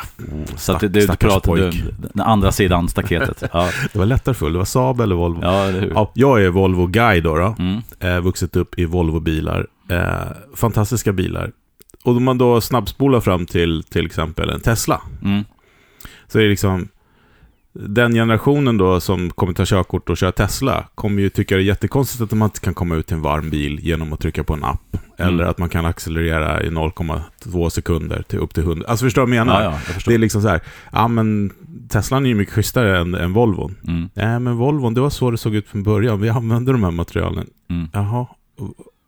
[0.56, 1.06] Så att du du,
[1.44, 1.82] pojk.
[2.12, 3.42] den andra sidan staketet.
[3.52, 4.50] Ja, det var lättare förr.
[4.50, 5.38] Det var Saab eller Volvo.
[5.42, 5.92] ja hur?
[5.94, 7.36] Ja, jag är Volvo-guy då.
[7.36, 7.54] då.
[7.58, 7.80] Mm.
[8.00, 9.66] Eh, vuxit upp i Volvo-bilar.
[9.90, 10.06] Eh,
[10.54, 11.52] fantastiska bilar.
[12.04, 15.00] Och om man då snabbspolar fram till till exempel en Tesla.
[15.24, 15.44] Mm.
[16.28, 16.88] Så är det liksom
[17.74, 21.64] den generationen då som kommer ta körkort och köra Tesla kommer ju tycka det är
[21.64, 24.54] jättekonstigt att man inte kan komma ut till en varm bil genom att trycka på
[24.54, 24.96] en app.
[25.18, 25.48] Eller Mm.
[25.50, 28.86] att man kan accelerera i 0,2 sekunder till upp till 100.
[28.88, 29.62] Alltså förstår du vad jag menar?
[29.62, 30.02] Ja, ja, jag.
[30.06, 30.60] Det är liksom så här,
[30.92, 31.52] ja men
[31.88, 33.76] Teslan är ju mycket schysstare än, än Volvon.
[33.88, 34.08] Mm.
[34.14, 36.20] Nej men Volvon, det var så det såg ut från början.
[36.20, 37.46] Vi använde de här materialen.
[37.70, 37.88] Mm.
[37.92, 38.26] Jaha.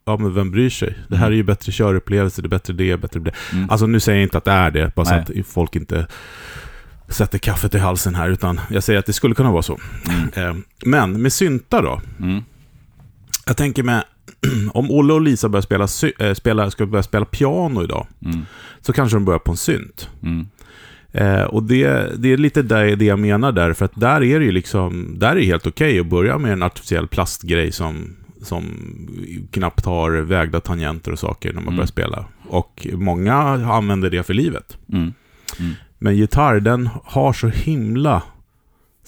[0.04, 0.98] Ja men vem bryr sig?
[1.08, 3.32] Det här är ju bättre körupplevelse, det är bättre det, bättre det.
[3.52, 3.70] Mm.
[3.70, 6.06] Alltså nu säger jag inte att det är det, bara så att folk inte
[7.08, 9.78] sätter kaffet i halsen här, utan jag säger att det skulle kunna vara så.
[10.34, 10.48] Mm.
[10.50, 12.00] Eh, Men med syntar då?
[12.20, 12.42] Mm.
[13.46, 14.04] Jag tänker med,
[14.74, 15.86] om Olle och Lisa börjar spela,
[16.28, 18.40] äh, spela, ska börja spela piano idag, Mm.
[18.80, 20.08] så kanske de börjar på en synt.
[20.22, 20.46] Mm.
[21.12, 24.38] Eh, och det, det är lite det, det jag menar där, för att där är
[24.38, 28.16] det ju liksom, där är det helt okej att börja med en artificiell plastgrej som,
[28.42, 28.64] som
[29.50, 31.76] knappt har vägda tangenter och saker när man Mm.
[31.76, 32.24] börjar spela.
[32.48, 33.34] Och många
[33.72, 34.76] använder det för livet.
[34.92, 35.12] Mm.
[35.98, 38.22] Men gitarr, den har så himla,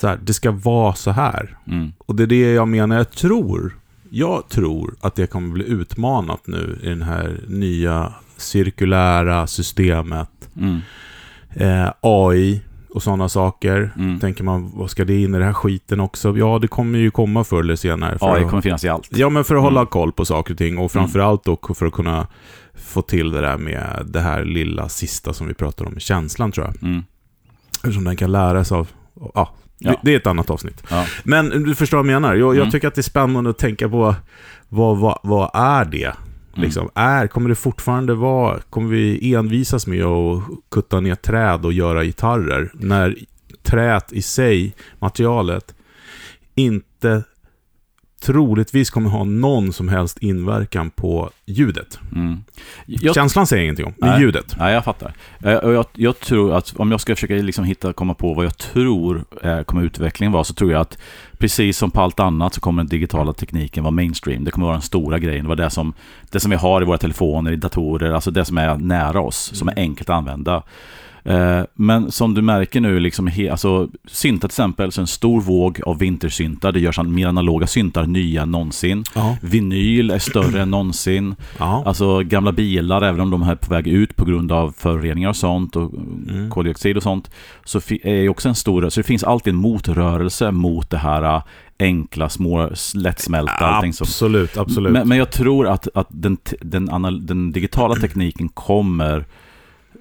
[0.00, 1.58] så här, det ska vara så här.
[1.66, 1.92] Mm.
[1.98, 3.76] Och det är det jag menar, jag tror,
[4.10, 10.30] jag tror att det kommer bli utmanat nu i den här nya cirkulära systemet.
[10.56, 10.78] Mm.
[11.54, 13.92] Eh, AI och sådana saker.
[13.96, 14.20] Mm.
[14.20, 16.38] Tänker man, vad ska det in i den här skiten också?
[16.38, 18.18] Ja, det kommer ju komma förr eller senare.
[18.20, 19.08] AI att, kommer finnas i allt.
[19.10, 19.90] ja, men för att hålla Mm.
[19.90, 20.78] koll på saker och ting.
[20.78, 22.26] Och framförallt då för att kunna
[22.82, 26.66] få till det där med det här lilla sista som vi pratar om, känslan tror
[26.66, 26.82] jag.
[26.90, 27.02] Mm.
[27.76, 28.88] Eftersom den kan lära sig av...
[29.34, 29.90] Ja, Ja.
[29.90, 30.82] Det, det är ett annat avsnitt.
[30.90, 31.06] Ja.
[31.24, 32.34] Men du förstår vad jag menar.
[32.34, 32.70] Jag, jag Mm.
[32.70, 34.14] tycker att det är spännande att tänka på
[34.68, 36.04] vad, vad, vad är det?
[36.04, 36.14] Mm.
[36.54, 41.72] Liksom, är, kommer det fortfarande vara, kommer vi envisas med att kutta ner träd och
[41.72, 42.70] göra gitarrer?
[42.74, 43.16] När
[43.62, 45.74] träet i sig, materialet,
[46.54, 47.22] inte
[48.22, 51.98] troligtvis kommer ha någon som helst inverkan på ljudet.
[52.14, 52.44] Mm.
[52.86, 54.20] Jag, Känslan säger ingenting om, men Nej.
[54.20, 54.56] ljudet.
[54.58, 55.12] Nej, jag fattar.
[55.44, 58.58] Eh, jag, jag tror att om jag ska försöka liksom hitta, komma på vad jag
[58.58, 60.98] tror eh, kommer utvecklingen vara, så tror jag att
[61.38, 64.44] precis som på allt annat så kommer den digitala tekniken vara mainstream.
[64.44, 65.44] Det kommer vara den stora grejen.
[65.44, 65.92] Det var det som,
[66.30, 69.50] det som vi har i våra telefoner, i datorer, alltså det som är nära oss,
[69.54, 70.62] som är enkelt att använda.
[71.24, 75.80] Eh, Men som du märker nu, liksom, alltså, syntar till exempel, så en stor våg
[75.86, 76.72] av vintersyntar.
[76.72, 79.04] Det görs mer analoga syntar nya än någonsin.
[79.14, 79.36] Ja.
[79.42, 81.34] Vinyl är större än någonsin.
[81.58, 81.82] Ja.
[81.86, 85.36] Alltså gamla bilar, även om de är på väg ut på grund av föroreningar och
[85.36, 85.92] sånt och
[86.28, 86.50] Mm.
[86.50, 87.30] koldioxid och sånt,
[87.64, 91.22] så är ju också en stor, så det finns alltid en motrörelse mot det här
[91.22, 91.42] äh,
[91.78, 94.04] enkla, små, lättsmälta allting som...
[94.04, 94.92] Absolut, absolut.
[94.92, 96.86] Men, men jag tror att, att den, den,
[97.26, 99.24] den digitala tekniken kommer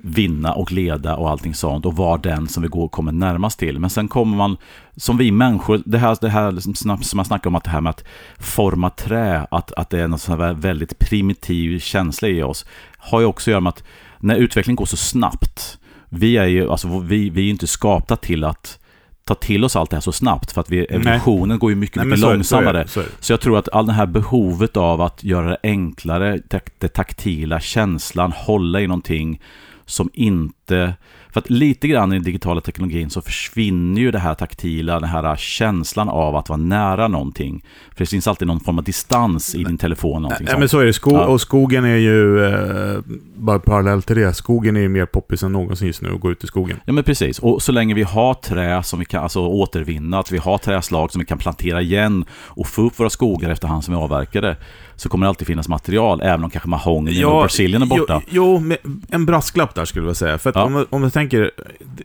[0.01, 3.79] vinna och leda och allting sånt och vara den som vi går, kommer närmast till.
[3.79, 4.57] Men sen kommer man,
[4.95, 7.69] som vi människor, det här, det här liksom snabbt som man snackar om att det
[7.69, 8.03] här med att
[8.39, 12.65] forma trä, att, att det är en sån här väldigt primitiv känsla i oss,
[12.97, 13.83] har ju också att göra med att
[14.19, 15.77] när utvecklingen går så snabbt,
[16.09, 18.79] vi är ju, alltså vi, vi är inte skapta till att
[19.27, 21.95] ta till oss allt det här så snabbt, för att vi, evolutionen går ju mycket,
[21.95, 22.83] Nej, mycket så långsammare.
[22.83, 23.07] Det, så det.
[23.19, 26.39] Så jag tror att all det här behovet av att göra det enklare,
[26.79, 29.41] det taktila, känslan, hålla i någonting
[29.87, 30.93] som inte...
[31.29, 35.09] För att lite grann i den digitala teknologin så försvinner ju det här taktila, den
[35.09, 37.65] här känslan av att vara nära någonting.
[37.89, 40.21] För det finns alltid någon form av distans i din telefon.
[40.21, 40.59] Nej, sånt.
[40.59, 40.93] men så är det.
[40.93, 41.25] Sko Ja.
[41.25, 42.99] Och skogen är ju, eh,
[43.35, 46.31] bara parallellt till det, skogen är ju mer poppis än någonsin just nu att gå
[46.31, 46.79] ut i skogen.
[46.85, 50.31] Ja men precis, och så länge vi har trä som vi kan alltså, återvinna, att
[50.31, 53.93] vi har träslag som vi kan plantera igen och få upp våra skogar efterhand som
[53.93, 54.57] vi avverkar det,
[54.97, 58.21] så kommer det alltid finnas material, även om kanske mahogny och brasilien är borta.
[58.29, 58.75] Jo, jo
[59.09, 60.37] en brasklapp där skulle jag säga.
[60.37, 60.63] För Ja.
[60.63, 62.03] om, om jag tänker, det,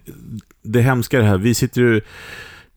[0.63, 2.01] det hemska det här, vi sitter ju...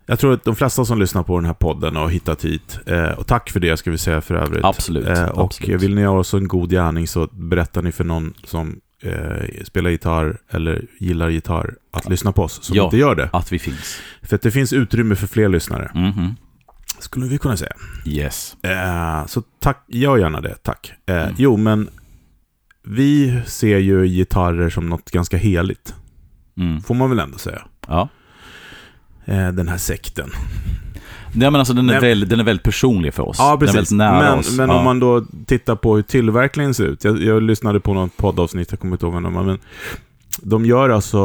[0.08, 3.04] Jag tror att de flesta som lyssnar på den här podden har hittat hit, eh,
[3.10, 4.66] och tack för det ska vi säga för övrigt.
[4.66, 5.82] Absolut, Eh, och absolut.
[5.84, 9.90] vill ni göra oss en god gärning så berättar ni för någon som eh, spelar
[9.90, 12.84] gitarr eller gillar gitarr att lyssna på oss, som Ja.
[12.86, 13.30] inte gör det.
[13.34, 13.98] Att vi finns.
[14.24, 16.36] För att det finns utrymme för fler lyssnare, Mhm.
[17.00, 17.72] Skulle vi kunna säga.
[18.06, 18.56] Yes.
[18.64, 20.94] Eh, så tack, gör gärna det, tack.
[21.06, 21.36] Eh, Mm.
[21.38, 21.90] Jo, men
[22.84, 25.96] vi ser ju gitarrer som något ganska heligt,
[26.58, 26.82] Mm.
[26.82, 27.62] får man väl ändå säga.
[27.88, 28.10] Ja.
[29.26, 30.30] Eh, den här sekten.
[31.38, 33.36] Nej, men alltså, den, är Men- väldigt, den är väldigt personlig för oss.
[33.40, 33.76] Ja, Den är precis.
[33.76, 34.58] väldigt nära Men, oss.
[34.58, 34.76] men ja.
[34.78, 37.04] om man då tittar på hur tillverkningen ser ut.
[37.04, 39.60] Jag, jag lyssnade på något poddavsnitt, jag kommer inte ihåg vad var, men
[40.42, 41.18] de gör alltså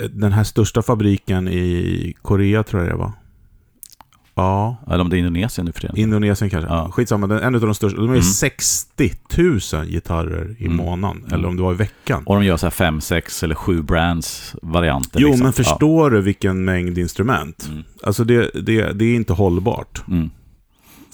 [0.00, 3.12] eh, den här största fabriken i Korea, tror jag det var.
[4.38, 5.96] Ja, Eller om det är Indonesien nu för tiden.
[5.96, 6.68] Indonesien kanske.
[6.70, 6.90] Ja.
[6.92, 7.96] Skitsamma, den, en av de största.
[7.96, 8.22] De är Mm.
[8.22, 9.12] 60
[9.72, 10.76] 000 gitarrer i Mm.
[10.76, 11.16] månaden.
[11.22, 11.32] Mm.
[11.32, 12.22] Eller om det var i veckan.
[12.26, 15.20] Och de gör så här fem, sex eller sju brands varianter.
[15.20, 15.44] Jo, liksom.
[15.44, 17.64] men förstår du vilken mängd instrument?
[17.66, 17.72] Ja.
[17.72, 17.84] Mm.
[18.02, 20.02] Alltså det, det, det är inte hållbart.
[20.08, 20.30] Mm.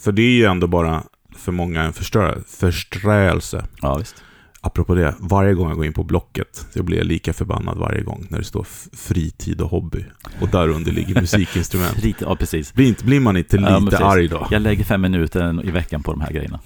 [0.00, 1.02] För det är ju ändå bara
[1.36, 3.64] för många en förstör, förströelse.
[3.82, 4.22] Ja, visst.
[4.64, 8.02] Apropå det, varje gång jag går in på Blocket så blir jag lika förbannad varje
[8.02, 10.04] gång när det står fritid och hobby.
[10.40, 11.98] Och där under ligger musikinstrument.
[12.02, 12.74] Lite, ja, precis.
[12.74, 14.06] Blir, inte, blir man inte Ja, lite precis.
[14.06, 14.46] arg då?
[14.50, 16.60] Jag lägger fem minuter i veckan på de här grejerna.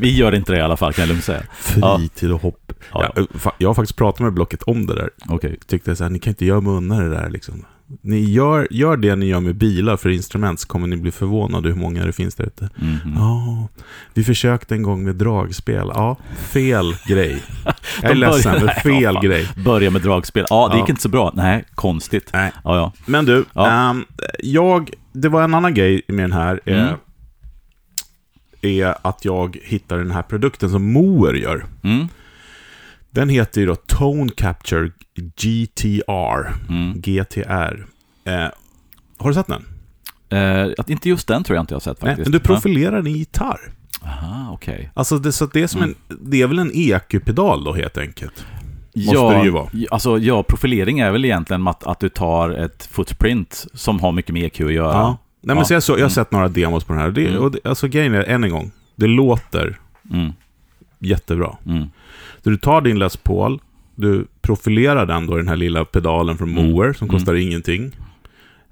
[0.00, 1.42] Vi gör inte det i alla fall, kan jag lugnt säga.
[1.52, 2.72] Fritid och hopp.
[2.92, 5.10] Ja, Ja, fa- jag har faktiskt pratat med Blocket om det där.
[5.28, 5.58] Okej.
[5.66, 7.64] Tyckte så här, ni kan inte göra munnar det där liksom.
[8.02, 11.68] Ni gör, gör det ni gör med bilar för instrument så kommer ni bli förvånade
[11.68, 12.70] hur många det finns där ute.
[12.76, 13.14] Mhm.
[13.16, 13.68] Ja,
[14.14, 15.90] vi försökte en gång med dragspel.
[15.94, 17.42] Ja, fel grej.
[17.64, 17.74] Jag
[18.04, 19.24] är De ledsen, men Nej, fel fan.
[19.24, 19.48] grej.
[19.64, 20.46] Börja med dragspel.
[20.50, 20.80] Ja, det Ja.
[20.80, 21.32] gick inte så bra.
[21.34, 22.30] Nej, konstigt.
[22.32, 22.52] Nej.
[22.64, 22.92] Ja, ja.
[23.06, 23.70] Men du, Ja.
[23.90, 24.04] ehm,
[24.38, 26.60] jag, det var en annan grej med den här.
[26.64, 26.94] eh, Mm.
[28.62, 31.64] Är att jag hittar den här produkten som Moer gör.
[31.82, 32.08] Mm.
[33.10, 34.90] Den heter ju då Tone Capture
[35.36, 36.52] GTR.
[36.68, 37.00] Mm.
[37.00, 37.86] GTR.
[38.24, 38.48] Eh,
[39.18, 39.64] har du sett den?
[40.30, 42.26] Eh, att inte just den tror jag inte jag har sett Nej, faktiskt.
[42.26, 43.60] men du profilerar din gitarr.
[44.02, 44.08] Ja.
[44.08, 44.90] Aha, okej.
[44.94, 48.46] Alltså det, så det, är som en, det är väl en EQ-pedal då helt enkelt?
[48.96, 49.68] Måste ja, det ju vara.
[49.90, 54.32] Alltså, ja, profilering är väl egentligen att, att du tar ett footprint som har mycket
[54.34, 54.92] med EQ att göra.
[54.92, 55.08] Ja.
[55.42, 55.64] Nej, men Ja.
[55.64, 57.10] så jag, så, jag har sett några demos på den här.
[57.10, 57.38] Det, Mm.
[57.42, 59.78] och det, alltså grejen är, än en gång, det låter
[60.12, 60.32] Mm.
[61.00, 61.56] Jättebra.
[61.66, 61.84] Mm.
[62.44, 63.60] Så du tar din Les Paul,
[63.94, 66.70] du profilerar den då i den här lilla pedalen från Mm.
[66.70, 67.18] Moer som Mm.
[67.18, 67.90] kostar ingenting.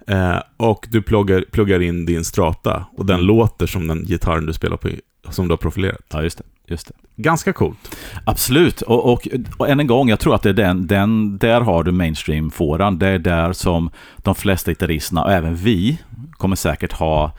[0.06, 3.26] Eh, och du pluggar, pluggar in din strata och den Mm.
[3.26, 4.88] låter som den gitarren du spelar på,
[5.30, 6.00] som du har profilerat.
[6.12, 6.44] Ja, just det.
[6.70, 6.94] Just det.
[7.22, 7.96] Ganska coolt.
[8.24, 11.60] Absolut, och, och, och än en gång, jag tror att det är den, den där
[11.60, 12.98] har du mainstream-fåran.
[12.98, 15.98] Det är där som de flesta gitarristerna, och även vi,
[16.32, 17.32] kommer säkert ha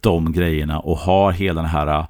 [0.00, 2.06] de grejerna och har hela den här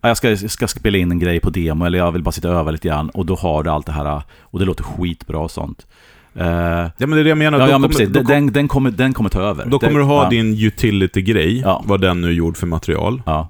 [0.00, 2.56] jag ska, ska spela in en grej på demo eller jag vill bara sitta och
[2.56, 5.50] öva lite grann och då har du allt det här och det låter skitbra och
[5.50, 5.86] sånt.
[6.34, 7.58] Eh, Ja, men det är det jag menar.
[7.58, 8.08] ja, ja, men kommer- precis.
[8.08, 9.66] då Den, kommer, den kommer ta över.
[9.66, 11.82] Då kommer Det- du ha ja, din utility-grej, Ja.
[11.86, 13.22] vad den nu är gjord för material.
[13.26, 13.48] Ja,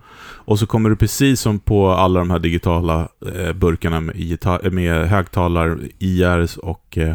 [0.48, 5.08] Och så kommer du precis som på alla de här digitala eh, burkarna med, med
[5.08, 7.14] högtalar, IRs och, eh,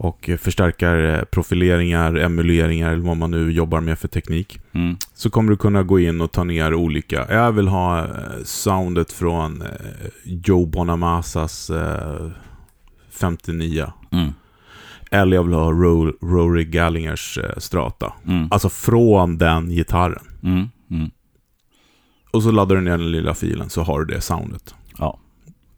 [0.00, 4.60] och förstärkarprofileringar, emuleringar eller vad man nu jobbar med för teknik.
[4.72, 7.26] mm, Så kommer du kunna gå in och ta ner olika.
[7.30, 8.08] Jag vill ha eh,
[8.44, 9.68] soundet från eh,
[10.24, 12.30] Joe Bonamasas eh,
[13.10, 13.92] 59.
[14.12, 14.32] mm,
[15.10, 18.12] Eller jag vill ha Ro- Rory Gallingers eh, Strata.
[18.26, 20.24] mm, Alltså från den gitarren.
[20.42, 21.10] mm, mm.
[22.30, 24.74] Och så laddar du ner den lilla filen så har du det soundet.
[24.98, 25.18] Ja.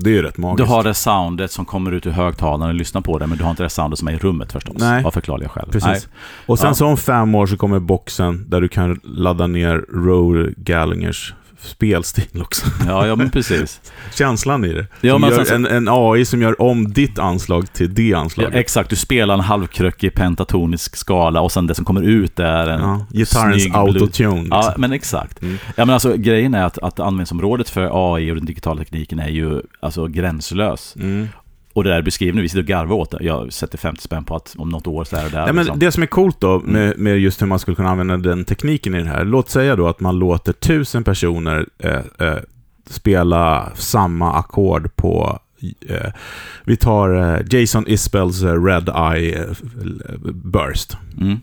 [0.04, 0.68] Det är ju rätt Du magiskt.
[0.70, 3.50] har det soundet som kommer ut ur högtalaren och lyssnar på det, men du har
[3.50, 4.76] inte det soundet som är i rummet förstås.
[4.78, 5.04] Nej.
[5.04, 5.68] Av förklarliga skäl.
[5.72, 5.86] Precis.
[5.88, 6.00] Nej.
[6.46, 6.74] Och sen Ja.
[6.74, 12.42] så om fem år så kommer boxen där du kan ladda ner Rory Gallingers spelstil
[12.42, 12.66] också.
[12.86, 13.80] Ja, ja, men precis.
[14.14, 14.86] Känslan i det.
[15.00, 18.18] Ja, men gör, så- en, en AI som gör om ditt anslag till det Ja,
[18.18, 18.54] anslaget.
[18.54, 22.80] exakt, du spelar en halvkrökig pentatonisk skala och sen det som kommer ut är en
[22.80, 24.34] Ja, gitarrens autotune.
[24.42, 24.48] Liksom.
[24.50, 25.42] Ja, men exakt.
[25.42, 25.58] Mm.
[25.76, 29.28] Ja, men alltså, grejen är att, att användningsområdet för AI och den digitala tekniken är
[29.28, 30.96] ju alltså, gränslös.
[30.96, 31.28] Mm.
[31.72, 33.18] Och det där beskriver nu, vi sitter och garvar åt det.
[33.20, 35.38] Jag sätter 50 spänn på att om något år så är det där.
[35.46, 35.78] Ja, men liksom.
[35.78, 37.02] Det som är coolt då med, Mm.
[37.04, 39.24] med just hur man skulle kunna använda den tekniken i det här.
[39.24, 42.36] Låt säga då att man låter tusen personer eh, eh,
[42.86, 45.38] spela samma ackord på
[45.88, 46.12] eh,
[46.64, 49.46] vi tar eh, Jason Isbells eh, Red Eye eh,
[50.32, 50.96] Burst.
[51.20, 51.36] Mm.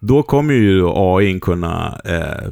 [0.00, 2.00] Då kommer ju AI kunna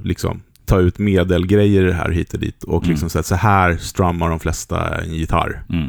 [0.03, 2.91] liksom ta ut medelgrejer här hit och dit och Mm.
[2.91, 5.63] liksom säga så här strummar de flesta en gitarr.
[5.69, 5.89] Mm.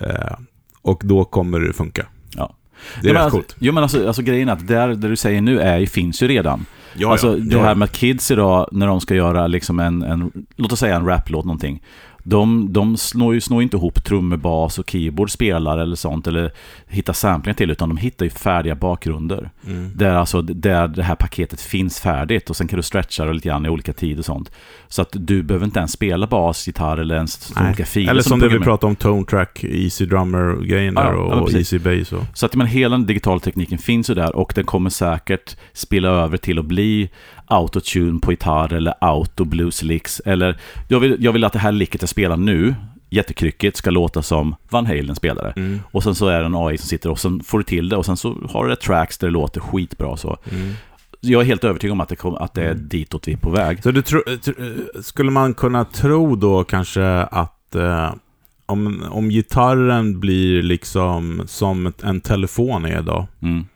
[0.00, 0.36] Eh,
[0.82, 2.06] och då kommer det funka.
[2.36, 2.54] Ja.
[3.02, 3.56] Det är Ja, rätt alltså, coolt.
[3.58, 6.28] Jo, men alltså, alltså grejen är att där, det du säger nu är, finns ju
[6.28, 6.66] redan.
[6.96, 10.02] Ja, alltså ja, det här med att kids idag, när de ska göra liksom en,
[10.02, 11.82] en låt oss säga en raplåt någonting.
[12.28, 16.52] De, de snår ju snår inte ihop trummor, bas och keyboard, spelar eller sånt, eller
[16.86, 19.50] hittar samplingar till, utan de hittar ju färdiga bakgrunder.
[19.66, 19.90] Mm.
[19.94, 23.48] Där, alltså, där det här paketet finns färdigt och sen kan du stretcha det lite
[23.48, 24.52] grann i olika tider och sånt.
[24.88, 27.66] Så att du behöver inte ens spela bas, gitarr eller ens Nej.
[27.66, 28.10] olika filer.
[28.10, 31.30] Eller som du det vi pratade om, Tone Track, Easy Drummer-grejen Ja, där ja, och,
[31.30, 31.52] men och.
[31.52, 32.12] Easy Bass.
[32.12, 32.24] Och.
[32.34, 36.08] Så att men, hela den digitala tekniken finns ju där och den kommer säkert spela
[36.08, 37.10] över till att bli
[37.48, 40.58] autotune på gitarr eller auto blues licks eller
[40.88, 42.74] jag vill, jag vill att det här licket jag spelar nu
[43.10, 45.52] jättekryckigt ska låta som Van Halen spelare.
[45.56, 45.80] Mm.
[45.92, 47.96] Och sen så är det en AI som sitter och sen får du till det
[47.96, 50.36] och sen så har du ett tracks där det låter skitbra så.
[50.52, 50.72] Mm.
[51.20, 52.88] Jag är helt övertygad om att det, kom, att det är Mm.
[52.88, 53.82] ditåt vi är på väg.
[53.82, 58.12] Så tro, tr- skulle man kunna tro då kanske att eh,
[58.66, 63.66] om, om gitarren blir liksom som en telefon är idag, Mm.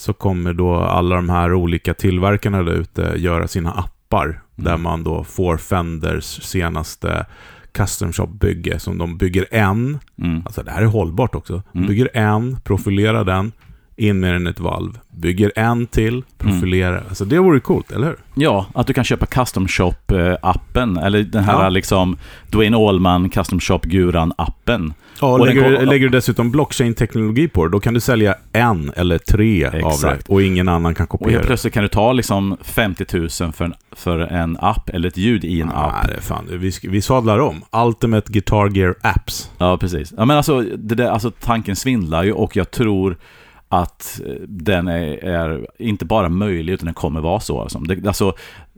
[0.00, 4.40] Så kommer då alla de här olika tillverkarna där ute göra sina appar, Mm.
[4.56, 7.26] där man då får Fenders senaste
[7.72, 10.42] custom shop-bygge, som de bygger en, Mm.
[10.46, 11.88] alltså det här är hållbart också, de Mm.
[11.88, 13.52] bygger en, profilerar den,
[14.00, 18.06] in med den i ett valv, bygger en till, profilerar, alltså det vore coolt, eller
[18.06, 18.16] hur?
[18.34, 21.68] Ja, att du kan köpa Custom Shop-appen, eller den här Ja.
[21.68, 22.16] liksom
[22.50, 24.92] Dwayne Allman Custom Shop-guran-appen.
[25.20, 28.34] Ja, och Och den lägger, lägger du dessutom blockchain-teknologi på det, då kan du sälja
[28.52, 30.28] en eller tre av det Exakt.
[30.28, 33.64] och ingen annan kan Och helt kopiera plötsligt kan du ta liksom 50 000 för
[33.64, 36.06] en, för en app, eller ett ljud i en app.
[36.06, 37.64] Nej, fan, vi, vi sadlar om.
[37.86, 39.50] Ultimate Guitar Gear Apps.
[39.58, 40.12] Ja, precis.
[40.16, 43.16] Ja, men alltså, det där, alltså, tanken svindlar ju och jag tror
[43.72, 47.60] att den är, är inte bara möjlig, utan den kommer vara så.
[47.60, 47.78] Alltså.
[47.78, 48.34] Det, alltså,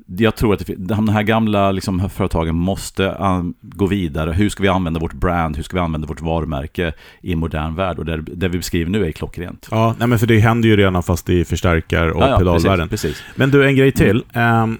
[0.07, 4.33] jag tror att det, de här gamla liksom, företagen måste an, gå vidare.
[4.33, 5.57] Hur ska vi använda vårt brand?
[5.57, 7.99] Hur ska vi använda vårt varumärke i en modern värld?
[7.99, 9.69] Och det, det vi beskriver nu är klockrent.
[9.71, 12.89] Ja, nej men för det händer ju redan fast i förstärkar och Ja, ja, pedalvärlden.
[12.89, 13.25] Precis, precis.
[13.37, 14.25] Men du, en grej till.
[14.33, 14.79] Ehm,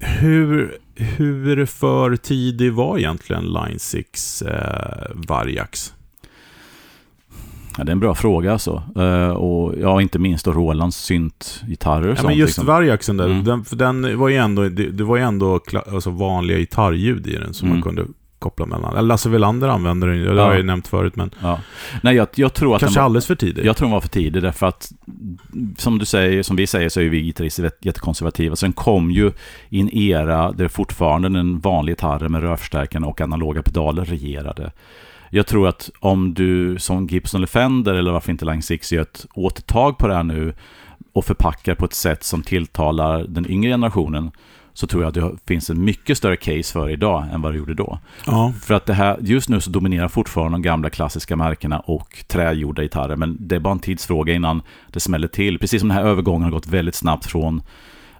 [0.00, 5.92] hur, hur för tidig var egentligen Line 6 eh, Varjax?
[7.78, 8.82] Ja, det är en bra fråga alltså.
[8.96, 12.08] Eh, och ja, inte minst då Rolands syntgitarrer.
[12.08, 12.66] Ja, sånt, men just liksom.
[12.66, 13.44] Varjaxen där, Mm.
[13.44, 15.60] den, den var ju ändå, det, det var ju ändå
[15.92, 17.76] alltså vanliga gitarrljud i den som Mm.
[17.80, 18.04] man kunde
[18.38, 19.08] koppla mellan.
[19.08, 20.42] Lasse Welander använder den det Ja.
[20.42, 21.58] har jag ju nämnt förut, men Ja.
[22.02, 23.64] Nej, jag, jag tror att kanske var, alldeles för tidigt.
[23.64, 24.92] Jag tror den var för tidig därför att
[25.78, 28.56] som du säger, som vi säger så är vi gitarrister jätte- jättekonservativa.
[28.56, 29.32] Sen kom ju
[29.68, 34.72] i en era där fortfarande den vanliga gitarren med rörförstärkaren och analoga pedaler regerade.
[35.34, 39.02] Jag tror att om du som Gibson eller Fender eller varför inte Line 6 gör
[39.02, 40.54] ett återtag på det här nu
[41.12, 44.30] och förpackar på ett sätt som tilltalar den yngre generationen
[44.72, 47.58] så tror jag att det finns en mycket större case för idag än vad det
[47.58, 47.98] gjorde då.
[48.26, 48.52] Ja.
[48.62, 52.82] För att det här, just nu så dominerar fortfarande de gamla klassiska märkena och trägjorda
[52.82, 53.16] gitarrer.
[53.16, 55.58] Men det är bara en tidsfråga innan det smäller till.
[55.58, 57.62] Precis som den här övergången har gått väldigt snabbt från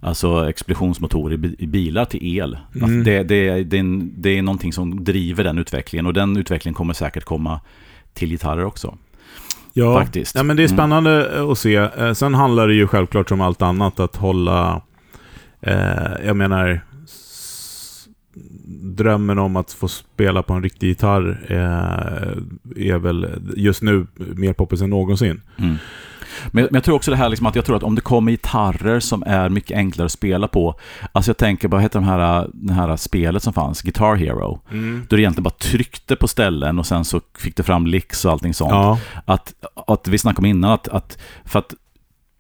[0.05, 2.59] alltså explosionsmotorer i bi- i bilar till el.
[2.75, 3.05] Mm.
[3.05, 6.75] Det, det, det, är en, det är någonting som driver den utvecklingen och den utvecklingen
[6.75, 7.61] kommer säkert komma
[8.15, 8.99] till gitarrer också.
[9.73, 10.35] Ja, faktiskt.
[10.35, 10.77] ja men det är Mm.
[10.77, 11.75] spännande att se.
[11.77, 14.83] Eh, Sen handlar det ju självklart som allt annat att hålla,
[15.61, 16.81] eh, jag menar,
[18.95, 24.53] drömmen om att få spela på en riktig gitarr eh, är väl just nu mer
[24.53, 25.41] poppis än någonsin.
[25.59, 25.77] Mm.
[26.47, 28.33] Men, men jag tror också det här liksom att jag tror att om det kommer
[28.33, 30.75] gitarrer som är mycket enklare att spela på.
[31.13, 33.83] Alltså jag tänker, vad heter de här, det här spelet som fanns?
[33.83, 34.61] Guitar Hero.
[35.09, 38.33] Då du egentligen bara tryckte på ställen och sen så fick du fram licks och
[38.33, 38.73] allting sånt.
[38.73, 39.55] Ja, Att,
[39.87, 41.75] att vi snackade om innan att, att för att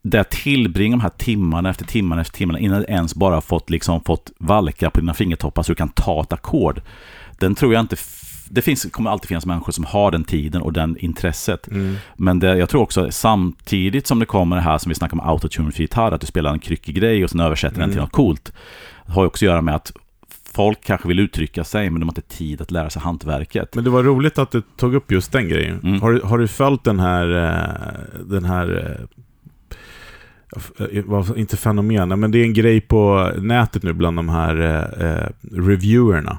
[0.03, 4.05] det tillbringa de här timmarna efter timmarna efter timmarna innan du ens bara fått, liksom,
[4.05, 6.83] fått valka på dina fingertoppar så du kan ta ett ackord.
[7.39, 7.97] Den tror jag inte...
[8.55, 11.69] Det finns, kommer alltid finnas människor som har den tiden och den intresset.
[11.69, 11.95] mm.
[12.17, 15.21] Men det, jag tror också samtidigt som det kommer det här som vi snackar om
[15.29, 18.05] autotune för gitarr, att du spelar en kryckig grej och sen översätter den till Mm.
[18.05, 18.53] något coolt.
[19.07, 19.93] Det har ju också att göra med att
[20.55, 23.75] folk kanske vill uttrycka sig, men de har inte tid att lära sig hantverket.
[23.75, 25.81] Men det var roligt att du tog upp just den grejen.
[25.83, 26.01] Mm.
[26.03, 28.99] Har, du- har du följt den här, eh, den här
[30.91, 34.61] eh, vad- inte fenomen, men det är en grej på nätet nu bland de här
[34.61, 36.39] eh, eh, reviewerna.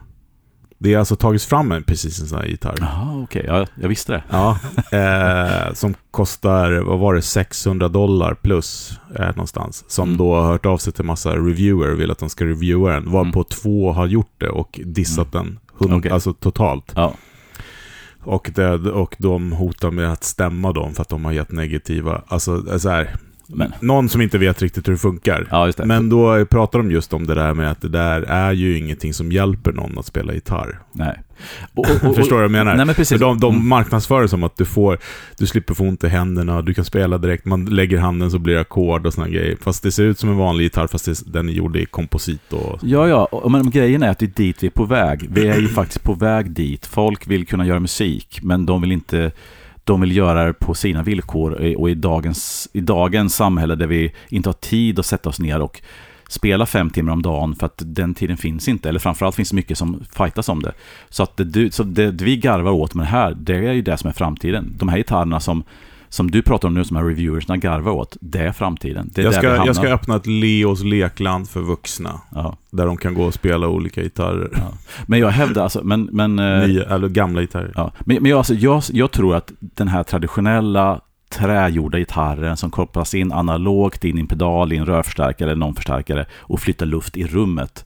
[0.83, 2.75] Det är alltså tagits fram en, precis en sån här gitarr.
[2.79, 3.43] Jaha, okej.
[3.47, 4.23] Ja, jag visste det.
[4.29, 4.59] Ja,
[4.91, 9.85] eh, som kostar, vad var det, 600 dollar plus eh, någonstans.
[9.87, 10.17] Som Mm.
[10.17, 13.11] då har hört av sig till massa reviewer och vill att de ska reviewa den.
[13.11, 13.43] Varpå Mm.
[13.49, 16.11] två har gjort det och dissat den, hund, Okej.
[16.11, 16.91] alltså totalt.
[16.95, 17.13] Ja.
[18.23, 22.21] Och, det, och de hotar med att stämma dem för att de har gett negativa,
[22.27, 23.15] alltså så här,
[23.55, 25.47] Men, någon som inte vet riktigt hur det funkar.
[25.51, 25.85] ja, det.
[25.85, 29.13] Men då pratar de just om det där med att det där är ju ingenting
[29.13, 30.79] som hjälper någon att spela gitarr.
[30.91, 31.19] Nej.
[31.73, 32.75] Och, och, och, Förstår du vad jag menar?
[32.75, 33.17] Nej, men precis.
[33.19, 33.67] För de, de Mm.
[33.67, 34.97] marknadsför som att du får,
[35.37, 38.53] du slipper få ont i händerna, du kan spela direkt, man lägger handen så blir
[38.53, 39.57] det ackord och såna grejer.
[39.61, 42.53] Fast det ser ut som en vanlig gitarr fast det, den är gjord i komposit
[42.53, 42.79] och...
[42.81, 45.27] Ja, ja, och- men grejen är att det är dit vi är på väg.
[45.31, 46.85] Vi är ju faktiskt på väg dit.
[46.85, 49.31] Folk vill kunna göra musik, men de vill inte
[49.83, 54.13] de vill göra det på sina villkor och i dagens, i dagens samhälle där vi
[54.29, 55.81] inte har tid att sätta oss ner och
[56.29, 58.89] spela fem timmar om dagen för att den tiden finns inte.
[58.89, 60.73] Eller framförallt finns det mycket som fightas om det.
[61.09, 63.81] Så att det, så det, det vi garvar åt med det här, det är ju
[63.81, 64.73] det som är framtiden.
[64.77, 65.63] De här gitarrerna som,
[66.13, 69.09] som du pratar om nu, som här reviewersna garvar åt, det är framtiden.
[69.13, 72.21] Det är Jag ska, jag ska öppna ett Leos lekland för vuxna.
[72.29, 74.49] ja, Där de kan gå och spela olika gitarrer.
[74.53, 74.73] ja.
[75.05, 76.09] Men jag hävdar alltså, men...
[76.11, 77.71] men eh, Nya, eller gamla gitarrer.
[77.75, 82.71] Ja, men, men jag, alltså, jag, jag tror att den här traditionella trägjorda gitarren som
[82.71, 86.85] kopplas in analogt in i en pedal, i en rörförstärkare eller någon förstärkare och flyttar
[86.85, 87.85] luft i rummet.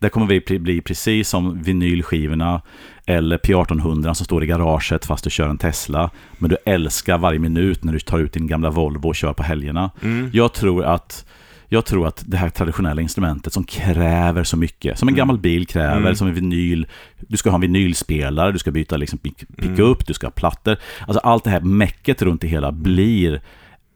[0.00, 2.62] Där kommer vi bli- precis som vinylskivorna
[3.06, 6.10] eller P1800 som står i garaget fast du kör en Tesla.
[6.38, 9.42] Men du älskar varje minut när du tar ut din gamla Volvo och kör på
[9.42, 9.90] helgerna.
[10.02, 10.30] Mm.
[10.32, 11.26] Jag tror att
[11.68, 15.18] jag tror att det här traditionella instrumentet som kräver så mycket, som en Mm.
[15.18, 16.14] gammal bil kräver, Mm.
[16.16, 16.86] som en vinyl,
[17.28, 19.94] du ska ha en vinylspelare, du ska byta liksom pick, pick Mm.
[20.06, 20.76] du ska ha plattor.
[21.06, 23.40] Alltså allt det här mecket runt det hela blir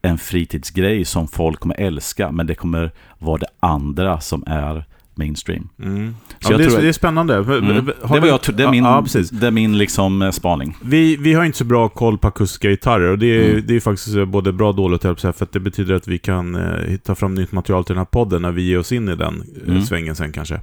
[0.03, 4.85] en fritidsgrej som folk kommer älska, men det kommer vara det andra som är
[5.21, 5.69] mainstream.
[5.83, 6.15] Mm.
[6.41, 7.35] Så Ja, det, är, att- det är spännande.
[7.37, 7.75] Mm.
[7.87, 10.77] Det, var jag, det, är min, Ja, det är min liksom eh, spaning.
[10.83, 13.65] Vi, vi har inte så bra koll på akustiska gitarrer och det är, Mm.
[13.67, 16.55] det är faktiskt eh, både bra och dåligt, för att det betyder att vi kan
[16.55, 19.17] eh, ta fram nytt material till den här podden när vi ger oss in i
[19.17, 19.83] den eh, Mm.
[19.83, 20.61] svängen sen kanske.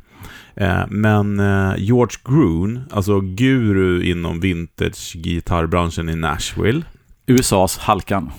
[0.56, 6.82] Eh, men eh, George Groon, alltså guru inom vintage-gitarrbranschen i Nashville,
[7.28, 8.32] USAs Halkan.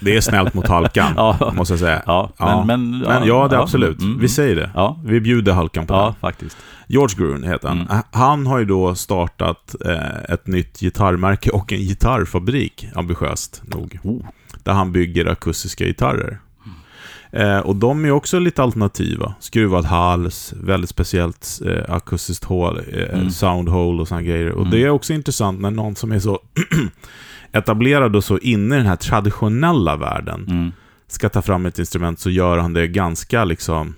[0.00, 2.02] Det är snällt mot halkan, Ja, måste jag säga.
[2.06, 2.64] ja, Ja.
[2.64, 4.00] men, men, Men ja, det är absolut.
[4.00, 4.70] mm, Vi säger det.
[4.74, 6.14] Ja, Vi bjuder halkan på ja den.
[6.14, 6.56] faktiskt.
[6.86, 7.80] George Gruen heter han.
[7.80, 8.02] Mm.
[8.10, 13.98] Han har ju då startat eh, ett nytt gitarrmärke och en gitarrfabrik, ambitiöst nog.
[14.02, 14.22] Oh.
[14.62, 16.38] Där han bygger akustiska gitarrer.
[17.32, 19.34] Eh, och de är också lite alternativa.
[19.40, 23.30] Skruvad hals, väldigt speciellt eh, akustiskt hål, eh, Mm.
[23.30, 24.50] soundhole och såna grejer.
[24.52, 24.70] Och Mm.
[24.70, 26.38] det är också intressant när någon som är så
[27.52, 30.72] etablerad och så inne i den här traditionella världen Mm.
[31.06, 33.94] ska ta fram ett instrument så gör han det ganska liksom,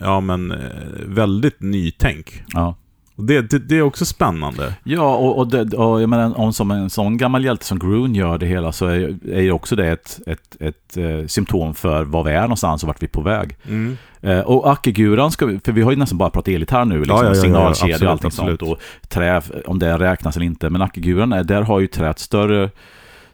[0.00, 0.58] ja men eh,
[1.06, 2.42] väldigt nytänk.
[2.52, 2.76] Ja.
[3.18, 4.74] Det, det, det är också spännande.
[4.84, 8.14] Ja, och, och, det, och jag menar, om som en sån gammal hjälte som Groon
[8.14, 12.04] gör det hela så är, är ju också det ett, ett, ett eh, symptom för
[12.04, 13.56] var vi är någonstans och vart vi är på väg.
[13.68, 13.96] Mm.
[14.20, 17.16] Eh, och Ackeguran, ska vi, för vi har ju nästan bara pratat elgitarr nu, liksom,
[17.16, 18.60] Ja, ja, ja, ja, signalkedja absolut, och allting absolut.
[18.60, 18.72] sånt.
[19.02, 20.70] Och trä, om det räknas eller inte.
[20.70, 22.70] Men Ackeguran, är- där har ju träet större,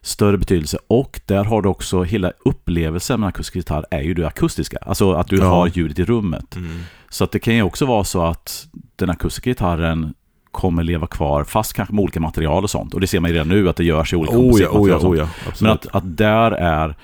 [0.02, 0.78] större betydelse.
[0.86, 4.78] Och där har du också hela upplevelsen med akustisk gitarr är ju det akustiska.
[4.82, 5.44] Alltså att du Ja.
[5.44, 6.56] har ljudet i rummet.
[6.56, 6.80] Mm.
[7.08, 10.14] Så att det kan ju också vara så att den akustiska gitarren
[10.50, 12.94] kommer leva kvar, fast kanske med olika material och sånt.
[12.94, 14.90] Och det ser man ju redan nu att det görs i olika Oh ja, oh
[14.90, 15.28] ja, oh ja.
[15.60, 16.96] Men att, att där är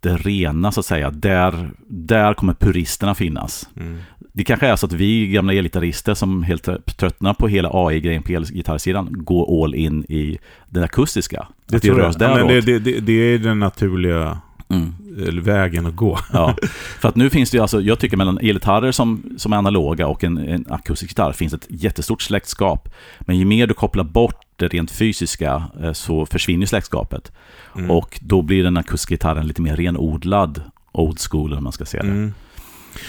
[0.00, 1.10] det rena, så att säga.
[1.10, 3.68] Där, där kommer puristerna finnas.
[3.76, 3.98] mm.
[4.38, 8.32] Det kanske är så att vi gamla elgitarrister som helt tröttnar på hela AI-grejen på
[8.32, 11.48] elgitarrsidan går all in i den akustiska.
[11.66, 12.14] Det Att tror jag.
[12.14, 12.66] Ja, däråt.
[12.66, 14.38] det, det, det är den naturliga
[14.70, 14.94] Mm.
[15.28, 16.18] eller vägen att gå.
[16.32, 16.56] Ja,
[17.00, 20.06] för att nu finns det ju alltså, jag tycker mellan elgitarrer som, som är analoga
[20.06, 22.88] och en, en akustisk gitarr finns ett jättestort släktskap.
[23.20, 27.32] Men ju mer du kopplar bort det rent fysiska eh, så försvinner släktskapet.
[27.76, 27.90] Mm.
[27.90, 30.62] Och då blir den akustiska gitarren lite mer renodlad
[30.92, 32.08] old school om man ska säga det.
[32.08, 32.32] Mm.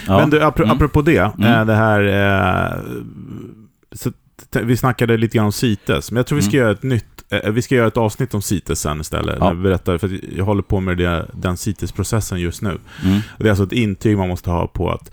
[0.07, 0.17] Ja.
[0.19, 0.69] Men du, Mm.
[0.71, 1.53] apropå det, Mm.
[1.53, 2.01] eh, det här...
[2.71, 2.79] Eh,
[3.91, 4.11] så,
[4.63, 6.61] vi snackade lite grann om CITES, men jag tror vi ska Mm.
[6.61, 7.05] göra ett nytt...
[7.29, 9.37] Eh, vi ska göra ett avsnitt om CITES sen istället.
[9.39, 9.53] Ja.
[9.53, 12.77] Berättar, för jag håller på med det, den CITES-processen just nu.
[13.05, 13.19] Mm.
[13.37, 15.11] Det är alltså ett intyg man måste ha på att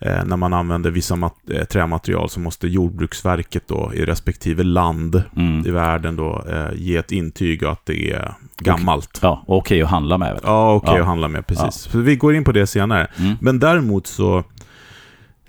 [0.00, 5.66] när man använder vissa eh, trämaterial så måste Jordbruksverket då i respektive land Mm.
[5.66, 9.18] i världen då eh, ge ett intyg att det är gammalt.
[9.22, 10.40] Ja, och okej att handla med.
[10.42, 11.00] Ja, okej Ja.
[11.00, 11.64] att handla med, precis.
[11.64, 11.70] Ja.
[11.70, 13.06] Så vi går in på det senare.
[13.18, 13.34] Mm.
[13.40, 14.44] Men däremot så,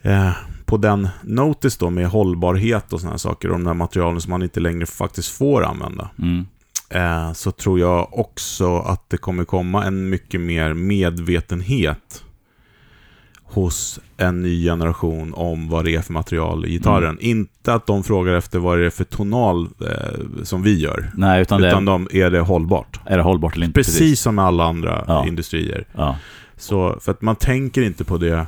[0.01, 0.31] eh,
[0.65, 4.43] på den notice då med hållbarhet och sådana saker, och de där materialen som man
[4.43, 6.45] inte längre faktiskt får använda, Mm.
[6.89, 12.23] eh, så tror jag också att det kommer komma en mycket mer medvetenhet
[13.51, 17.09] hos en ny generation om vad det är för material i gitarren.
[17.09, 17.17] Mm.
[17.21, 21.41] Inte att de frågar efter vad det är för tonal eh, som vi gör, Nej,
[21.41, 22.99] utan, utan det, de, är det hållbart?
[23.05, 23.79] är det hållbart eller inte?
[23.79, 25.27] Precis, som med alla andra Ja.
[25.27, 25.85] industrier.
[25.95, 26.15] Ja.
[26.57, 28.45] Så, för att man tänker inte på det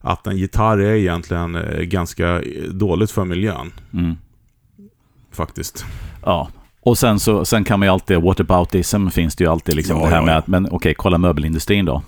[0.00, 4.16] att en gitarr är egentligen eh, ganska dåligt för miljön, Mm.
[5.32, 5.84] faktiskt.
[6.24, 6.48] Ja.
[6.82, 10.04] Och sen, så, sen kan man ju alltid, whataboutism finns det ju alltid liksom Ja,
[10.04, 12.02] det här med att, men okej, kolla möbelindustrin då.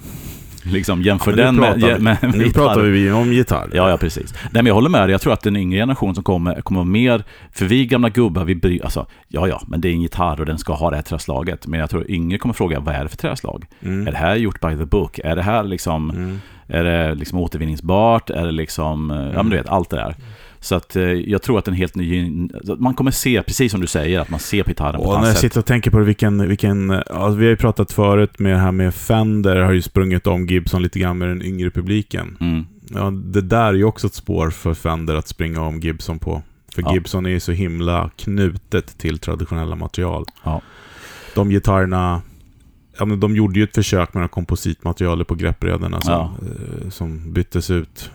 [0.73, 2.61] Liksom jämför Ja, den med, pratar vi- med, med Nu gitarr.
[2.65, 3.71] pratar vi om gitarr.
[3.73, 4.35] Ja, ja, precis.
[4.43, 5.11] Nej, men jag håller med dig.
[5.11, 7.25] Jag tror att den yngre generationen som kommer, kommer vara mer...
[7.53, 8.83] För vi gamla gubbar, vi bryr...
[8.85, 11.67] Alltså, ja, ja, men det är en gitarr och den ska ha det här träslaget.
[11.67, 13.65] Men jag tror yngre kommer fråga, vad är det för träslag?
[13.83, 14.07] Mm.
[14.09, 15.19] Är det här gjort by the book?
[15.25, 16.11] Är det här liksom...
[16.11, 16.41] Mm.
[16.69, 18.31] Är det liksom återvinningsbart?
[18.31, 19.11] Är det liksom...
[19.35, 20.15] Ja, men du vet, allt det där.
[20.67, 22.31] Så att eh, jag tror att en helt ny...
[22.79, 25.21] Man kommer se, precis som du säger, att man ser på gitarren på ett Och
[25.21, 25.41] när jag sätt.
[25.41, 28.59] sitter och tänker på det, vilken, vilken alltså vi har ju pratat förut med det
[28.59, 32.37] här med Fender, har ju sprungit om Gibson lite grann med den yngre publiken.
[32.41, 32.65] Mm.
[32.89, 36.43] Ja, det där är ju också ett spår för Fender att springa om Gibson på.
[36.75, 36.95] För Ja.
[36.95, 40.25] Gibson är ju så himla knutet till traditionella material.
[40.45, 40.61] Ja.
[41.35, 42.23] De gitarrerna,
[42.99, 46.35] ja men de gjorde ju ett försök med några kompositmaterialer på greppröderna som, Ja.
[46.43, 48.11] eh, som byttes ut.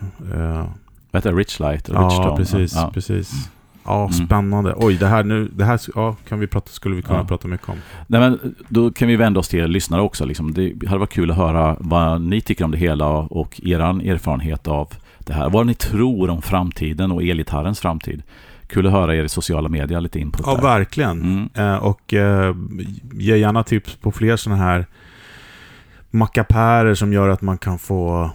[1.12, 1.38] Eh, Vad heter?
[1.38, 1.89] Rich Light?
[1.89, 2.38] Rich ja, Tone?
[2.38, 2.91] precis, Ja.
[2.93, 3.49] precis.
[3.86, 4.12] Ja, Mm.
[4.14, 4.74] spännande.
[4.78, 7.26] Oj, det här nu, det här ja, kan vi prata, skulle vi kunna Ja.
[7.26, 7.76] prata mycket om.
[8.07, 10.26] Nej, men då kan vi vända oss till er lyssnare också.
[10.26, 10.53] Liksom.
[10.53, 14.68] Det hade varit kul att höra vad ni tycker om det hela och er erfarenhet
[14.68, 15.49] av det här.
[15.49, 18.24] Vad ni tror om framtiden och elgitarrens framtid.
[18.68, 20.62] Kul att höra er i sociala medier, lite input Ja, där.
[20.62, 21.22] verkligen.
[21.22, 21.49] Mm.
[21.53, 22.55] Eh, och eh,
[23.14, 24.86] ge gärna tips på fler sådana här
[26.12, 28.32] mackapärer som gör att man kan få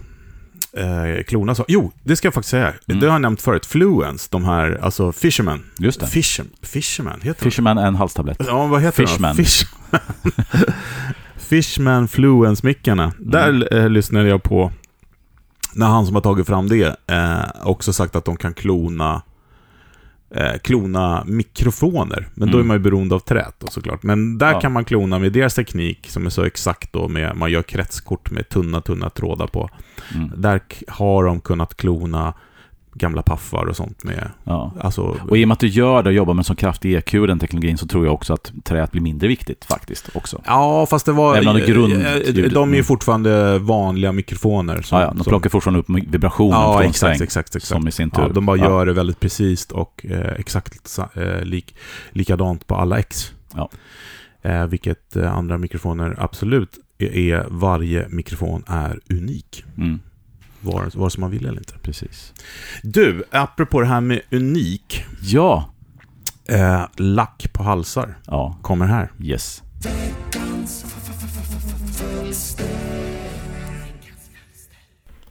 [0.76, 1.64] eh, klona så.
[1.68, 2.72] Jo, det ska jag faktiskt säga.
[2.88, 3.00] Mm.
[3.00, 3.66] Det har jag nämnt förut.
[3.66, 5.64] Fluence, de här, alltså Fisherman.
[5.78, 6.06] Just det.
[6.06, 8.42] Fisher, Fisherman, heter Fisherman en halstablett.
[8.46, 9.34] Ja, vad heter Fishman.
[9.36, 10.00] Fishman.
[11.36, 13.04] Fishman Fluence-mickarna.
[13.04, 13.30] Mm.
[13.30, 14.72] Där eh, lyssnade jag på
[15.72, 19.22] när han som har tagit fram det eh, också sagt att de kan klona
[20.30, 22.28] eh, klona mikrofoner.
[22.34, 22.68] Men då är Mm.
[22.68, 24.02] man ju beroende av trät då, såklart.
[24.02, 24.60] Men där Ja.
[24.60, 28.30] kan man klona med deras teknik som är så exakt då med, man gör kretskort
[28.30, 29.70] med tunna, tunna trådar på.
[30.14, 30.30] Mm.
[30.36, 32.34] Där har de kunnat klona
[32.98, 34.72] gamla paffar och sånt med, Ja.
[34.80, 35.02] alltså...
[35.28, 37.12] Och i och med att du gör det och jobbar med en så kraftig EQ,
[37.12, 40.42] den teknologin, så tror jag också att träet blir mindre viktigt faktiskt också.
[40.46, 41.36] Ja, fast det var...
[41.36, 41.92] Även om det grund-
[42.44, 44.82] eh, De är ju fortfarande vanliga mikrofoner.
[44.82, 47.66] som- Ja, ja, de som- plockar fortfarande upp vibrationen Ja, från exakt, sträng, exakt, exakt.
[47.66, 48.22] som i sin tur.
[48.22, 48.64] Ja, de bara Ja.
[48.64, 51.74] gör det väldigt precis och eh, exakt eh, lik,
[52.10, 53.32] likadant på alla X.
[53.54, 53.68] Ja.
[54.42, 57.46] Eh, vilket eh, andra mikrofoner absolut är, är.
[57.50, 59.64] Varje mikrofon är unik.
[59.76, 60.00] Mm,
[60.60, 61.74] Vare, vare sig man vill eller inte.
[61.82, 62.32] precis.
[62.82, 65.04] Du, apropå det här med unik.
[65.22, 65.70] Ja,
[66.48, 69.10] Eh, lack på halsar ja, kommer här.
[69.20, 69.62] yes.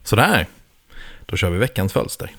[0.04, 0.48] Sådär,
[1.26, 2.32] då kör vi veckans fölster.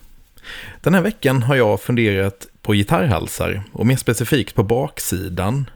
[0.80, 5.70] Den här veckan har jag funderat på gitarrhalsar och mer specifikt på baksidan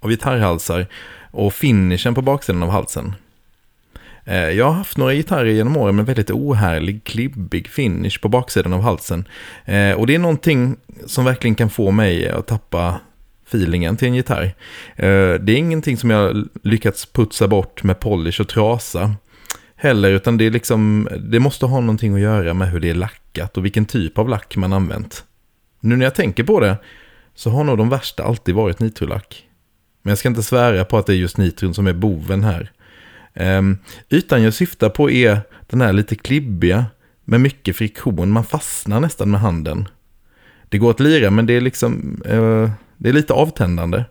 [0.00, 0.86] av gitarrhalsar
[1.30, 3.14] och finishen på baksidan av halsen.
[4.30, 8.72] Eh, jag har haft några gitarrer genom åren med väldigt ohärlig, klibbig finish på baksidan
[8.72, 9.28] av halsen.
[9.64, 10.76] Eh, och det är någonting
[11.06, 13.00] som verkligen kan få mig att tappa
[13.46, 14.44] feelingen till en gitarr.
[14.96, 19.14] Eh, det är ingenting som jag lyckats putsa bort med polish och trasa
[19.76, 22.94] heller, utan det är liksom, det måste ha någonting att göra med hur det är
[22.94, 25.24] lackat och vilken typ av lack man använt.
[25.80, 26.76] Nu när jag tänker på det
[27.34, 29.46] så har nog de värsta alltid varit nitrolack.
[30.02, 32.72] Men jag ska inte svära på att det är just nitron som är boven här.
[33.34, 33.78] Um,
[34.08, 36.86] ytan jag syftar på är den här lite klibbiga,
[37.24, 38.30] med mycket friktion.
[38.30, 39.88] Man fastnar nästan med handen.
[40.68, 44.04] Det går att lira men det är liksom uh, det är lite avtändande.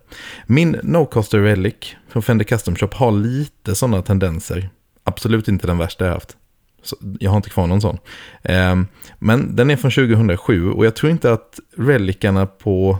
[0.45, 4.69] Min No-Coster Relic från Fender Custom Shop har lite sådana tendenser.
[5.03, 6.37] Absolut inte den värsta jag haft.
[6.83, 7.97] Så jag har inte kvar någon sån.
[8.43, 8.87] Um,
[9.19, 12.97] men den är från 2007 och jag tror inte att relikarna på,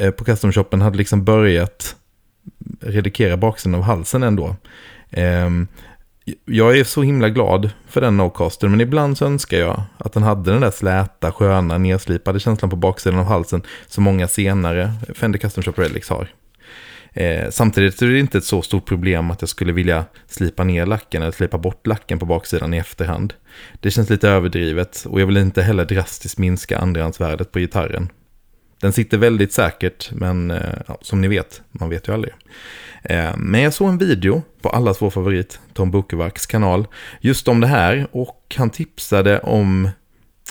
[0.00, 1.96] uh, på Custom Shoppen hade liksom börjat
[2.82, 4.56] eh, redikera baksidan av halsen ändå.
[5.10, 5.68] Ehm,
[6.44, 10.22] jag är så himla glad för den no-caster, men ibland så önskar jag att den
[10.22, 15.38] hade den där släta, sköna, nedslipade känslan på baksidan av halsen som många senare Fender
[15.38, 16.28] Custom Shop Relics har.
[17.12, 20.86] Eh, samtidigt är det inte ett så stort problem att jag skulle vilja slipa ner
[20.86, 23.34] lacken eller slipa bort lacken på baksidan i efterhand.
[23.80, 28.08] Det känns lite överdrivet och jag vill inte heller drastiskt minska andrahandsvärdet på gitarren.
[28.80, 32.34] Den sitter väldigt säkert, men eh, ja, som ni vet, man vet ju aldrig.
[33.02, 36.86] Eh, men jag såg en video på allas vår favorit, Tom Bukovacs kanal,
[37.20, 39.88] just om det här och han tipsade om,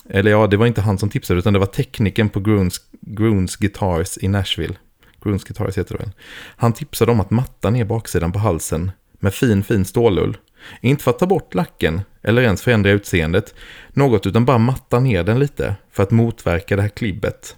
[0.09, 3.55] eller ja, det var inte han som tipsade utan det var tekniken på Groons, Groons
[3.55, 4.75] Guitars i Nashville.
[5.23, 6.11] Groons Guitars heter det väl.
[6.55, 10.37] Han tipsade om att matta ner baksidan på halsen med fin, fin stålull.
[10.81, 13.55] Inte för att ta bort lacken eller ens förändra utseendet,
[13.89, 17.55] något utan bara matta ner den lite för att motverka det här klibbet.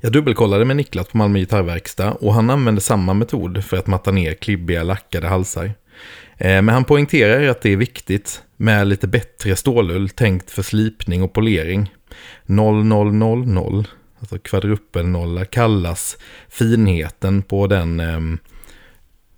[0.00, 4.10] Jag dubbelkollade med Niklas på Malmö Gitarrverkstad och han använde samma metod för att matta
[4.10, 5.64] ner klibbiga lackade halsar.
[6.36, 11.22] Eh, men han poängterar att det är viktigt med lite bättre stålull tänkt för slipning
[11.22, 11.94] och polering.
[12.46, 13.86] 0000,
[14.20, 16.16] alltså kvadrupelnolla, kallas
[16.48, 18.38] finheten på den, ehm,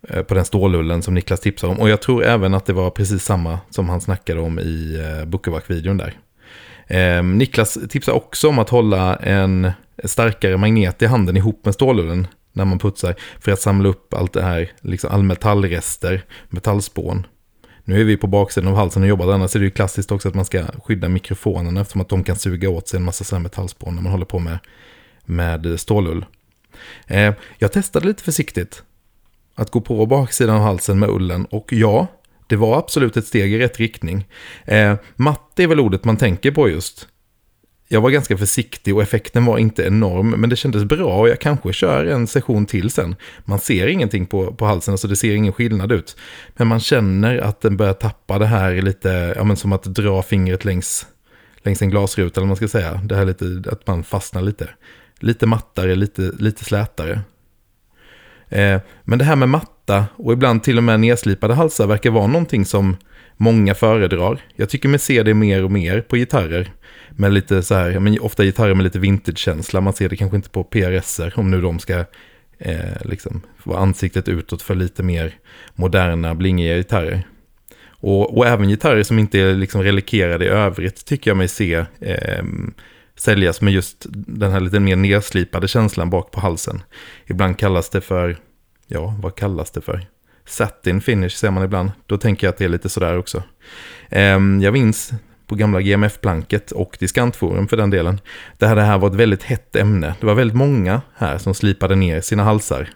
[0.09, 1.81] eh, på den stålullen som Niklas tipsade om.
[1.81, 5.25] Och jag tror även att det var precis samma som han snackade om i eh,
[5.25, 6.15] Bookerback-videon där.
[6.87, 9.73] Ehm, Niklas tipsar också om att hålla en
[10.05, 14.33] starkare magnet i handen ihop med stålullen när man putsar för att samla upp allt
[14.33, 17.27] det här, liksom all metallrester, metallspån.
[17.85, 20.29] Nu är vi på baksidan av halsen och jobbar, annars är det ju klassiskt också
[20.29, 23.43] att man ska skydda mikrofonerna eftersom att de kan suga åt sig en massa sådana
[23.43, 24.59] metallspån när man håller på med,
[25.25, 26.25] med stålull.
[27.07, 28.83] Eh, jag testade lite försiktigt
[29.55, 32.07] att gå på baksidan av halsen med ullen och ja,
[32.47, 34.27] det var absolut ett steg i rätt riktning.
[34.65, 37.09] Eh, matt är väl ordet man tänker på just.
[37.93, 41.41] Jag var ganska försiktig och effekten var inte enorm, men det kändes bra och jag
[41.41, 43.17] kanske kör en session till sen.
[43.45, 46.17] Man ser ingenting på, på halsen, alltså det ser ingen skillnad ut.
[46.57, 50.23] Men man känner att den börjar tappa det här lite, ja men som att dra
[50.23, 51.07] fingret längs,
[51.63, 53.01] längs en glasruta eller vad man ska säga.
[53.05, 54.69] Det här lite, att man fastnar lite.
[55.21, 57.21] Lite mattare, lite, lite slätare.
[58.49, 62.27] Eh, men det här med matta och ibland till och med nedslipade halsar verkar vara
[62.27, 62.97] någonting som
[63.41, 64.41] många föredrar.
[64.57, 66.71] Jag tycker mig se det mer och mer på gitarrer.
[67.11, 69.81] Med lite så här, men ofta gitarrer med lite vintage-känsla.
[69.81, 72.05] Man ser det kanske inte på PRSer om nu de ska
[72.59, 75.35] eh, liksom vara ansiktet utåt för lite mer
[75.75, 77.27] moderna, blingiga gitarrer.
[77.89, 81.85] Och, och även gitarrer som inte är liksom relikerade i övrigt tycker jag mig se
[82.01, 82.45] eh,
[83.17, 86.83] säljas med just den här lite mer nedslipade känslan bak på halsen.
[87.27, 88.37] Ibland kallas det för,
[88.87, 90.07] ja, vad kallas det för?
[90.47, 91.91] Satin finish ser man ibland.
[92.07, 93.43] Då tänker jag att det är lite sådär också.
[94.09, 95.13] Ehm, jag minns
[95.47, 98.21] på gamla GMF-planket och diskantforum för den delen.
[98.59, 100.15] Där det här var ett väldigt hett ämne.
[100.21, 102.89] Det var väldigt många här som slipade ner sina halsar.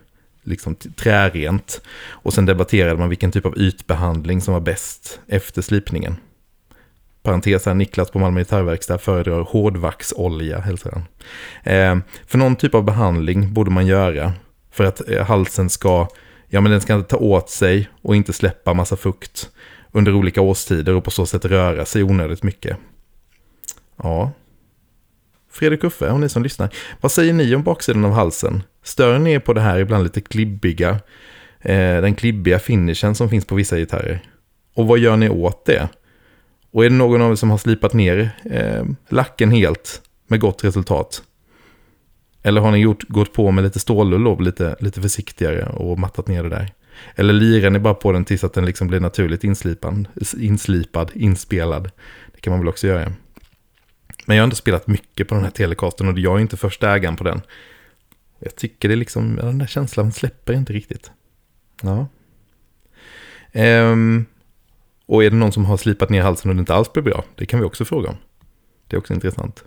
[0.42, 1.80] Liksom trärent.
[2.08, 6.16] Och sen debatterade man vilken typ av ytbehandling som var bäst efter slipningen.
[7.22, 11.04] Parentes här, Niklas på Malmö Gitarrverkstad föredrar hårdvaxolja, hälsar han.
[11.62, 14.32] Eh, för någon typ av behandling borde man göra
[14.70, 16.08] för att eh, halsen ska,
[16.54, 19.50] ja men den ska ta åt sig och inte släppa massa fukt
[19.92, 22.76] under olika årstider och på så sätt röra sig onödigt mycket.
[24.02, 24.32] Ja.
[25.50, 28.62] Fredrik Uffe och ni som lyssnar, vad säger ni om baksidan av halsen?
[28.82, 30.90] Stör ni er på det här ibland lite klibbiga,
[31.60, 34.22] eh, den klibbiga finishen som finns på vissa gitarrer?
[34.74, 35.88] Och vad gör ni åt det?
[36.70, 40.64] Och är det någon av er som har slipat ner eh, lacken helt med gott
[40.64, 41.22] resultat?
[42.46, 46.42] Eller har ni gjort, gått på med lite stålull lite, lite försiktigare och mattat ner
[46.42, 46.72] det där?
[47.14, 51.90] Eller lirar ni bara på den tills att den liksom blir naturligt inslipad, inslipad, inspelad?
[52.34, 53.12] Det kan man väl också göra.
[54.26, 56.94] Men jag har inte spelat mycket på den här Telecasten och jag är inte första
[56.94, 57.40] ägaren på den.
[58.38, 61.10] Jag tycker det är liksom, den där känslan släpper inte riktigt.
[61.82, 62.06] Ja.
[63.52, 64.26] Ehm,
[65.06, 67.24] och är det någon som har slipat ner halsen och det inte alls blir bra?
[67.34, 68.16] Det kan vi också fråga om.
[68.88, 69.64] Det är också intressant.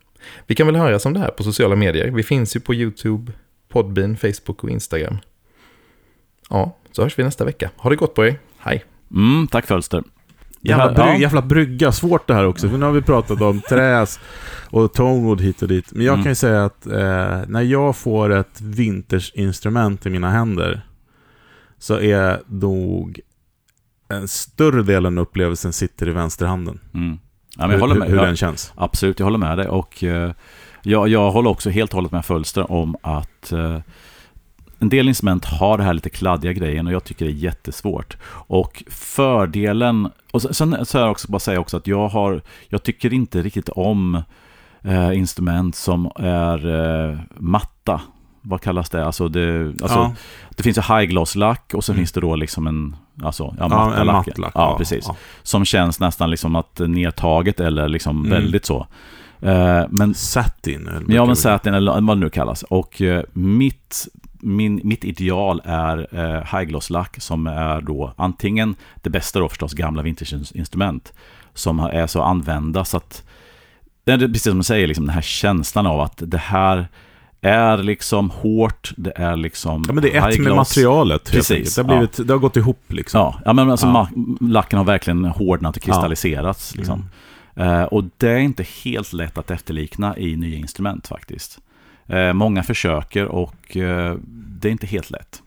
[0.47, 2.07] Vi kan väl höra om det här på sociala medier.
[2.07, 3.31] Vi finns ju på YouTube,
[3.69, 5.17] Podbean, Facebook och Instagram.
[6.49, 7.69] Ja, så hörs vi nästa vecka.
[7.77, 8.39] Ha det gott på er.
[8.57, 8.85] Hej.
[9.11, 10.03] Mm, tack Fölster.
[10.61, 12.69] Jävla, bry, jävla brygga, svårt det här också.
[12.69, 14.19] För nu har vi pratat om träs
[14.69, 15.91] och tonewood hit och dit.
[15.91, 16.23] Men jag mm.
[16.23, 20.81] kan ju säga att eh, när jag får ett vintersinstrument i mina händer
[21.79, 23.19] så är nog
[24.09, 26.79] en större del av upplevelsen sitter i vänsterhanden.
[26.93, 27.19] Mm.
[27.57, 28.07] Ja, men jag håller med.
[28.07, 28.73] hur, hur Jag- den känns.
[28.75, 29.67] Absolut, jag håller med dig.
[29.67, 30.31] Och eh,
[30.83, 33.79] jag, jag håller också helt och hållet med Fölster om att eh,
[34.79, 38.17] en del instrument har det här lite kladdiga grejen och jag tycker det är jättesvårt.
[38.29, 43.13] Och fördelen, och sen- så jag också bara säga också att jag har, jag tycker
[43.13, 44.21] inte riktigt om
[44.81, 46.67] eh, instrument som är
[47.11, 48.01] eh, matta.
[48.49, 49.05] Vad kallas det?
[49.05, 50.13] Alltså det, alltså, ja.
[50.57, 51.99] det finns ju high gloss lack och så Mm.
[51.99, 54.27] finns det då liksom en, alltså, ja, Ja, matta en lack.
[54.27, 54.51] mattlack.
[54.55, 55.15] Ja, precis Ja.
[55.43, 58.29] som känns nästan liksom att nedtaget eller liksom Mm.
[58.29, 58.87] väldigt så.
[59.41, 60.87] Eh, men Satin.
[60.87, 62.63] eller ja, men satin eller vad det nu kallas.
[62.63, 64.07] Och eh, mitt,
[64.39, 69.49] min, mitt ideal är eh, high gloss lack som är då antingen det bästa då
[69.49, 71.13] förstås gamla vintage-instrument
[71.53, 73.23] som är så använda så att
[74.03, 76.87] det är precis som du säger, liksom den här känslan av att det här
[77.41, 81.31] är liksom hårt, det är liksom Ja, men det är ett med materialet.
[81.31, 81.75] Precis.
[81.75, 83.19] Det, har blivit, det har gått ihop liksom.
[83.19, 84.09] Ja, ja men alltså Ja.
[84.41, 86.75] lacken har verkligen hårdnat och kristalliserats.
[86.75, 87.05] Liksom.
[87.55, 87.79] Mm.
[87.79, 91.59] Eh, och det är inte helt lätt att efterlikna i nya instrument faktiskt.
[92.07, 94.15] Eh, många försöker och eh,
[94.59, 95.41] det är inte helt lätt.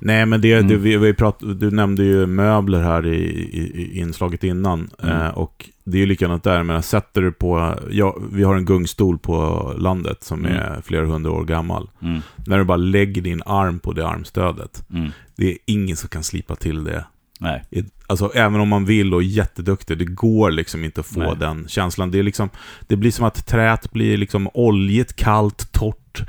[0.00, 0.68] Nej, men det, Mm.
[0.68, 4.90] det, vi, vi prat, du nämnde ju möbler här i, i, i inslaget innan.
[5.02, 5.16] Mm.
[5.20, 6.62] Eh, och det är ju likadant där.
[6.62, 7.78] Men sätter du på...
[7.90, 10.56] Ja, vi har en gungstol på landet som Mm.
[10.56, 11.90] är flera hundra år gammal.
[12.02, 14.84] Mm, När du bara lägger din arm på det armstödet.
[14.92, 17.04] mm, Det är ingen som kan slipa till det.
[17.40, 17.64] nej,
[18.06, 21.36] Alltså även om man vill och är jätteduktig, det går liksom inte att få Nej.
[21.40, 22.10] den känslan.
[22.10, 22.48] Det, är liksom,
[22.88, 26.22] det blir som att träet blir liksom oljigt, kallt, torrt,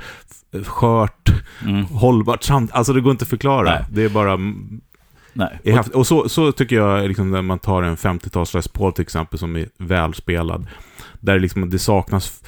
[0.62, 1.32] skört,
[1.62, 2.42] mm, hållbart.
[2.42, 3.70] Samt, alltså det går inte att förklara.
[3.70, 3.84] Nej.
[3.90, 4.36] Det är bara...
[5.32, 5.60] nej.
[5.64, 5.94] häftigt.
[5.94, 9.38] Och så, så tycker jag, liksom, när man tar en 50-tals Les Paul till exempel,
[9.38, 10.66] som är välspelad.
[11.20, 12.42] Där liksom, det saknas,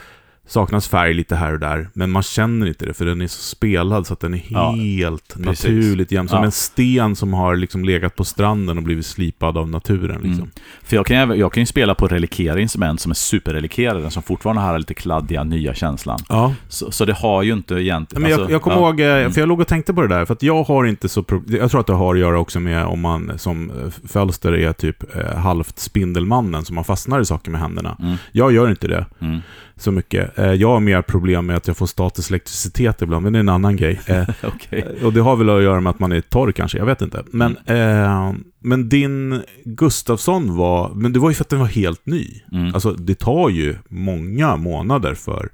[0.47, 3.43] saknas färg lite här och där, men man känner inte det, för den är så
[3.43, 5.65] spelad så att den är Ja, helt precis.
[5.65, 6.29] naturligt jämn.
[6.29, 6.45] Som Ja.
[6.45, 10.15] en sten som har liksom legat på stranden och blivit slipad av naturen.
[10.15, 10.33] Liksom.
[10.33, 10.51] Mm.
[10.83, 14.63] För jag kan, jag kan ju spela på relikerade instrument som är superrelikerade, som fortfarande
[14.63, 16.19] har lite kladdiga, nya känslan.
[16.29, 16.55] Ja.
[16.69, 18.23] Så, så det har ju inte egentligen...
[18.23, 18.89] Men jag, alltså, jag kommer ja.
[18.89, 19.33] ihåg, eh, Mm.
[19.33, 21.25] för jag låg och tänkte på det där, för att jag har inte så...
[21.49, 24.73] Jag tror att det har att göra också med om man som eh, Fölster är
[24.73, 27.97] typ eh, halvt Spindelmannen, som man fastnar i saker med händerna.
[28.03, 29.41] Mm, Jag gör inte det mm.
[29.77, 30.39] Så mycket.
[30.39, 33.41] Eh, jag har mer problem med att jag får statisk elektricitet ibland, men det är
[33.41, 34.01] en annan grej.
[34.07, 34.99] Eh, Okej.
[35.05, 37.25] och det har väl att göra med att man är torr kanske, jag vet inte.
[37.31, 42.07] Men, eh, men din Gustafsson var, men det var ju för att den var helt
[42.07, 42.43] ny.
[42.53, 42.75] Mm.
[42.75, 45.49] Alltså det tar ju många månader för,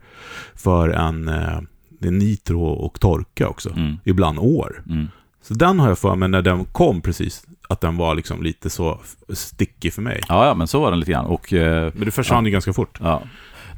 [0.54, 1.60] för en, eh,
[2.00, 3.70] nitro och torka också.
[3.70, 4.82] Mm, Ibland år.
[4.88, 5.08] mm.
[5.42, 8.70] Så den har jag för mig när den kom precis, att den var liksom lite
[8.70, 10.20] så stickig för mig.
[10.28, 11.26] Ja, ja, men så var den lite grann.
[11.26, 12.98] Och, eh, Men det försvann ju ganska fort.
[13.00, 13.22] Ja.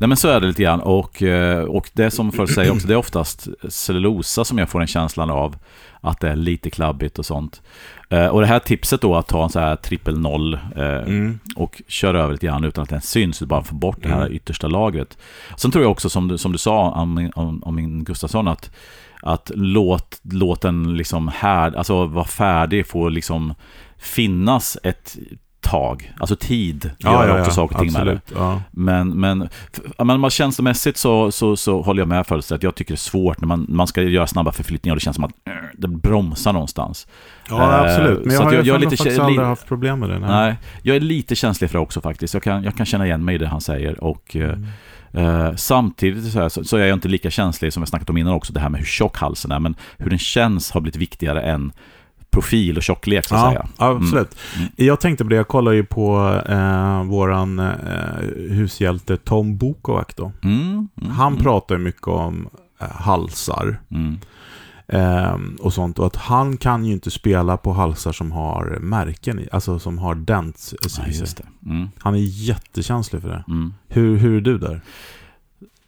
[0.03, 2.87] Nej men så är det lite grann och, eh, och det som folk säger också,
[2.87, 5.57] det är oftast cellulosa som jag får en känslan av
[6.01, 7.63] att det är lite klabbigt och sånt.
[8.11, 11.39] Eh, Och det här tipset då att ta en så här trippel noll eh, Mm.
[11.57, 14.33] och köra över lite grann utan att den syns, bara få bort det här Mm.
[14.33, 15.19] yttersta lagret.
[15.57, 18.49] Sen tror jag också som du, som du sa om, min- om, om min Gustafsson
[18.49, 18.71] att,
[19.23, 23.55] att låt, låt den liksom här, alltså vara färdig, få liksom
[23.99, 25.17] finnas ett
[25.63, 28.21] tag, alltså tid gör också saker och ting med det.
[28.35, 28.61] Ja.
[28.71, 29.49] Men, men,
[30.05, 32.97] men man känslomässigt så, så, så håller jag med Fölster att jag tycker det är
[32.97, 35.89] svårt när man, man ska göra snabba förflyttningar och det känns som att eh, det
[35.89, 37.07] bromsar någonstans.
[37.49, 38.25] ja, Eh, absolut.
[38.25, 40.19] Men så jag har jag- jag, lite faktiskt aldrig haft problem med det.
[40.19, 40.29] Nej.
[40.31, 42.35] Nej, jag är lite känslig för det också faktiskt.
[42.35, 44.05] Jag kan, jag kan känna igen mig i det han säger.
[44.05, 44.55] Och eh,
[45.15, 45.41] Mm.
[45.41, 48.17] eh, samtidigt så, här, så, så är jag inte lika känslig som jag snackat om
[48.17, 49.59] innan också, det här med hur tjock halsen är.
[49.61, 51.73] Men hur den känns har blivit viktigare än
[52.33, 53.67] profil och tjocklek så att Ja, säga.
[53.77, 54.37] absolut.
[54.57, 54.69] Mm.
[54.77, 57.75] Jag tänkte på det, jag kollade ju på eh, våran eh,
[58.51, 60.33] hushjälte Tom Bukovac då.
[60.43, 62.49] Mm, mm, Han mm, pratar ju mycket om
[62.81, 64.19] eh, halsar mm.
[64.89, 65.99] eh, och sånt.
[65.99, 69.99] Och att han kan ju inte spela på halsar som har märken i, alltså som
[69.99, 70.89] har dents i Ja,
[71.27, 71.47] sig.
[71.67, 72.19] Mm, Han är
[72.49, 73.45] jättekänslig för det.
[73.49, 73.75] mm.
[73.89, 74.81] Hur, hur är du där?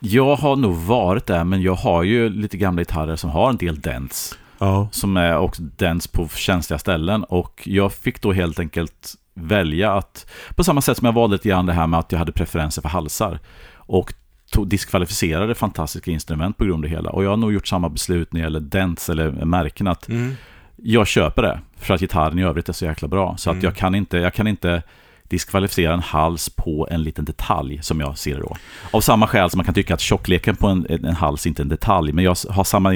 [0.00, 3.56] Jag har nog varit där, men jag har ju lite gamla gitarrer som har en
[3.56, 4.38] del dents.
[4.58, 4.88] Ja.
[4.92, 7.24] Som är också dents på känsliga ställen.
[7.24, 10.26] Och jag fick då helt enkelt välja att,
[10.56, 12.82] på samma sätt som jag valde lite grann det här med att jag hade preferenser
[12.82, 13.38] för halsar.
[13.76, 14.14] Och
[14.52, 17.10] tog, diskvalificerade fantastiska instrument på grund av det hela.
[17.10, 19.86] Och jag har nog gjort samma beslut när det gäller dents eller märken.
[19.86, 20.32] Att Mm.
[20.76, 23.36] jag köper det, för att gitarren i övrigt är så jäkla bra.
[23.36, 23.64] Så att Mm.
[23.64, 24.82] jag kan inte, jag kan inte
[25.28, 28.56] diskvalificera en hals på en liten detalj, som jag ser det då.
[28.90, 31.64] Av samma skäl som man kan tycka att tjockleken på en, en hals inte är
[31.64, 32.92] en detalj, men jag har samma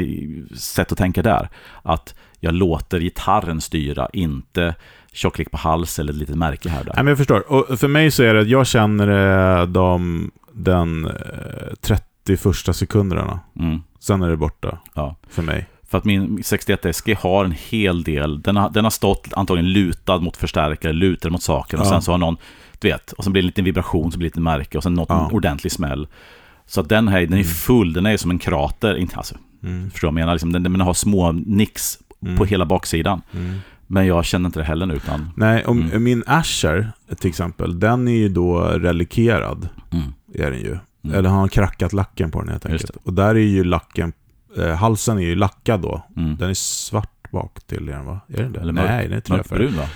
[0.57, 1.49] sätt att tänka där.
[1.83, 4.74] Att jag låter gitarren styra, inte
[5.12, 7.03] tjocklek på hals eller ett litet märke här och Nej, där.
[7.03, 7.53] men jag förstår.
[7.53, 12.72] Och för mig så är det att jag känner eh, de, den eh, 30 första
[12.72, 13.41] sekunderna.
[13.61, 15.16] Mm, Sen är det borta ja.
[15.29, 15.66] för mig.
[15.91, 19.72] För att min 61 SG har en hel del, den har, den har stått antagligen
[19.72, 21.91] lutad mot förstärkare, lutad mot saken och Ja.
[21.91, 22.36] sen så har någon
[22.78, 24.82] du vet, och så blir det en liten vibration, så blir det lite märke och
[24.82, 25.30] sen något Ja.
[25.32, 26.09] ordentlig smäll.
[26.66, 29.91] Så att den här, den är full, den är som en krater, inte, alltså, Mm.
[29.91, 30.34] förstår du vad jag menar?
[30.34, 32.36] Liksom, den, den har små nicks Mm.
[32.36, 33.22] på hela baksidan.
[33.34, 33.59] Mm.
[33.86, 35.30] Men jag känner inte det heller nu, utan...
[35.36, 36.03] Nej, om, Mm.
[36.05, 39.68] min Asher till exempel, den är ju då relikerad.
[39.93, 40.05] Mm.
[40.34, 40.78] Är den ju.
[41.05, 41.16] Mm.
[41.18, 42.91] Eller han har krackat lacken på den helt enkelt.
[43.05, 44.12] Och där är ju lacken,
[44.57, 46.03] eh, halsen är ju lackad då.
[46.16, 46.36] Mm.
[46.36, 48.20] Den är svart bak till den va?
[48.28, 48.61] Är den det?
[48.61, 49.61] Eller mörk- Nej, den är träfärgad.
[49.61, 49.88] Mörkbrun va?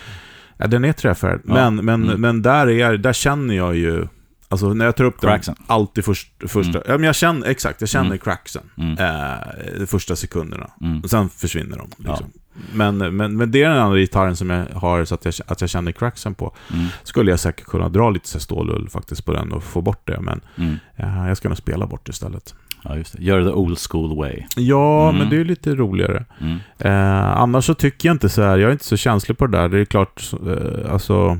[0.56, 1.40] Ja, den är träfärgad.
[1.46, 1.54] Ja.
[1.70, 2.20] Men, men, Mm.
[2.20, 4.06] men där, är, där känner jag ju,
[4.48, 5.54] alltså när jag tar upp den, Cracksen.
[5.66, 8.18] alltid först, första, ja men jag känner, exakt, jag känner Mm.
[8.18, 8.62] cracksen.
[8.78, 8.98] Mm.
[8.98, 10.70] Eh, de första sekunderna.
[10.80, 11.00] Mm.
[11.00, 11.90] Och sen försvinner de.
[12.08, 12.26] Liksom.
[12.74, 15.60] Men, men, men det är den andra gitarren som jag har så att jag, att
[15.60, 16.54] jag känner cracksen på.
[16.72, 16.86] Mm.
[17.02, 20.40] Skulle jag säkert kunna dra lite stålull faktiskt på den och få bort det, men
[20.56, 20.76] Mm.
[20.96, 22.54] eh, jag ska nog spela bort det istället.
[22.84, 23.22] Ja, just det.
[23.24, 24.42] Gör det the old school way.
[24.56, 25.18] Ja, Mm.
[25.18, 26.24] men det är lite roligare.
[26.40, 26.56] Mm.
[26.78, 29.58] Eh, annars så tycker jag inte så här, jag är inte så känslig på det
[29.58, 29.68] där.
[29.68, 31.38] Det är klart, eh, alltså...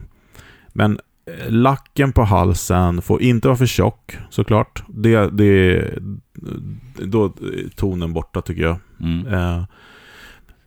[0.72, 4.82] Men eh, lacken på halsen får inte vara för tjock, såklart.
[4.88, 5.84] Det, det,
[7.02, 8.76] då är tonen borta tycker jag.
[9.00, 9.26] Mm.
[9.34, 9.64] Eh,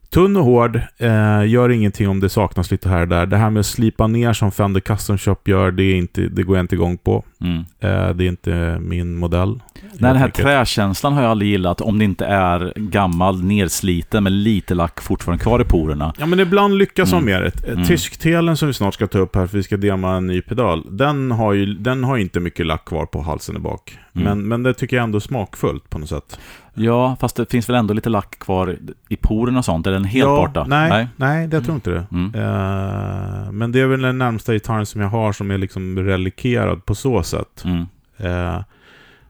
[0.10, 3.26] tunn och hård, eh, gör ingenting om det saknas lite här och där.
[3.26, 6.44] Det här med att slipa ner som Fender Custom Shop gör, det, är inte, det
[6.44, 7.24] går jag inte igång på.
[7.46, 7.66] Mm.
[7.80, 9.62] Eh, det är inte min modell.
[9.82, 11.82] Nej, den här träkänslan har jag aldrig gillat.
[11.82, 16.14] Om det inte är gammal, nersliten med lite lack fortfarande kvar i porerna.
[16.20, 17.26] Ja, men ibland lyckas Mm.
[17.26, 17.68] med det.
[17.72, 17.84] Mm.
[17.86, 20.84] Tysktelen som vi snart ska ta upp här, för vi ska dema en ny pedal,
[20.98, 23.98] den har ju den har inte mycket lack kvar på halsen i bak.
[24.16, 24.28] Mm.
[24.28, 26.40] Men, men det tycker jag ändå är smakfullt på något sätt.
[26.78, 28.78] Ja, fast det finns väl ändå lite lack kvar
[29.10, 29.88] i porerna och sånt.
[29.88, 30.66] Är den helt ja, borta?
[30.70, 31.48] Nej, nej.
[31.48, 31.76] det jag tror Mm.
[31.76, 32.06] inte det.
[32.12, 32.36] Mm.
[32.36, 36.86] Eh, men det är väl den närmsta gitarren som jag har som är liksom relikerad
[36.86, 37.35] på så sätt.
[37.66, 37.86] Mm.
[38.18, 38.62] Eh,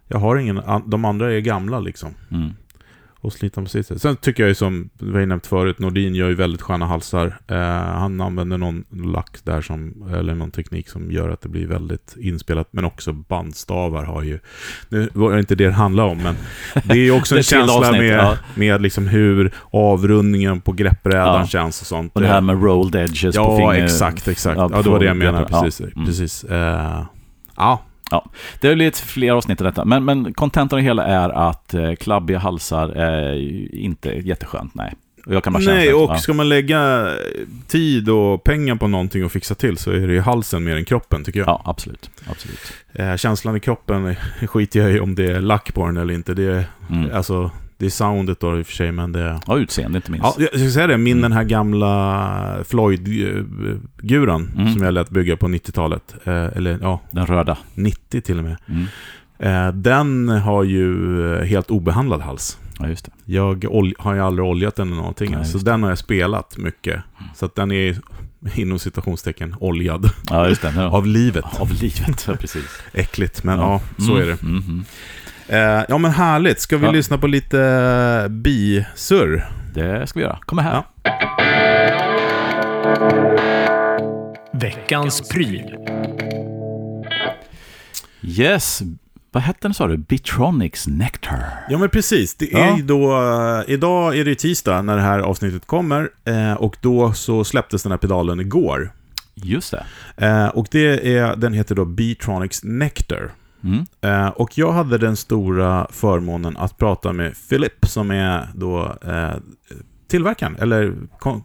[0.08, 2.10] jag har ingen, de andra är gamla liksom.
[2.32, 2.49] Mm.
[3.26, 4.01] Och slita på sitt sätt.
[4.01, 7.38] Sen tycker jag ju som vi har nämnt förut, Nordin gör ju väldigt sköna halsar.
[7.47, 7.58] Eh,
[7.99, 12.16] han använder någon lack där som, eller någon teknik som gör att det blir väldigt
[12.20, 12.68] inspelat.
[12.72, 14.39] Men också bandstavar har ju,
[14.89, 16.36] nu var det inte det det handlar om, men
[16.84, 18.38] det är ju också är en känsla avsnitt, med, ja.
[18.56, 21.47] med liksom hur avrundningen på greppbrädan Ja.
[21.47, 22.16] känns och sånt.
[22.16, 23.86] Och det här med rolled edges på Ja, finger...
[23.86, 24.58] exakt, exakt.
[24.58, 25.93] ja, Ja, det var det jag menade, ja, precis.
[25.95, 26.06] mm.
[26.06, 26.43] precis.
[26.43, 27.06] Eh,
[27.58, 27.82] ja,
[28.62, 29.86] Det har blivit fler avsnitt av detta.
[29.86, 33.34] Men, men kontentan av det hela är att eh, klabbiga halsar är
[33.76, 34.93] inte jätteskönt, nej.
[35.26, 36.18] Och jag kan bara Nej, och ja.
[36.18, 37.10] ska man lägga
[37.68, 40.86] tid och pengar på någonting och fixa till så är det ju halsen mer än
[40.86, 41.47] kroppen tycker jag.
[41.49, 42.10] Ja, absolut.
[42.30, 42.60] absolut.
[42.93, 44.16] Eh, känslan i kroppen
[44.47, 46.34] skiter jag i om det är lack på den eller inte.
[46.34, 47.10] Det är, Mm.
[47.14, 49.39] alltså, det är soundet då i och för sig, men det...
[49.47, 50.26] Ja, utseende inte minst.
[50.39, 51.21] Ja, jag ska säga det, min Mm.
[51.21, 54.73] den här gamla Floyd-guran Mm.
[54.73, 57.57] som jag lät bygga på 90-talet, eh, eller ja, Den röda.
[57.73, 58.57] 90 till och med.
[58.67, 58.86] Mm.
[59.39, 60.93] Eh, den har ju
[61.36, 62.57] eh, helt obehandlad hals.
[62.80, 63.11] Ja, just det.
[63.26, 63.65] Jag
[63.99, 67.01] har ju aldrig oljat den eller någonting, Nej, så den har jag spelat mycket.
[67.36, 67.97] Så att den är
[68.55, 70.73] inom citationstecken oljad Ja, just det.
[70.76, 70.89] Ja.
[70.91, 71.45] av livet.
[71.59, 72.82] Av livet, ja, precis.
[72.93, 74.38] Äckligt, men ja, så Mm, är det.
[75.50, 76.91] Eh, ja men härligt, ska vi Ja.
[76.91, 77.60] lyssna på lite
[78.24, 79.46] eh, bisurr?
[79.74, 80.39] Det ska vi göra.
[80.46, 80.74] Kom här.
[80.74, 80.86] Ja.
[84.54, 85.76] Veckans pryl.
[88.22, 88.82] Yes.
[89.32, 89.98] Vad hette den sa du?
[89.98, 91.39] Bitronics Nectar.
[91.70, 92.60] Ja men precis, det Ja.
[92.60, 96.10] är ju då, eh, idag är det tisdag när det här avsnittet kommer
[96.58, 98.91] och då så släpptes den här pedalen igår.
[99.34, 99.74] Just
[100.18, 100.52] det.
[100.54, 103.32] Och det är, den heter då Beatronics Nectar.
[103.66, 103.86] Mm.
[104.01, 109.34] Eh, och jag hade den stora förmånen att prata med Philip som är då eh,
[110.07, 111.43] tillverkaren, eller kon-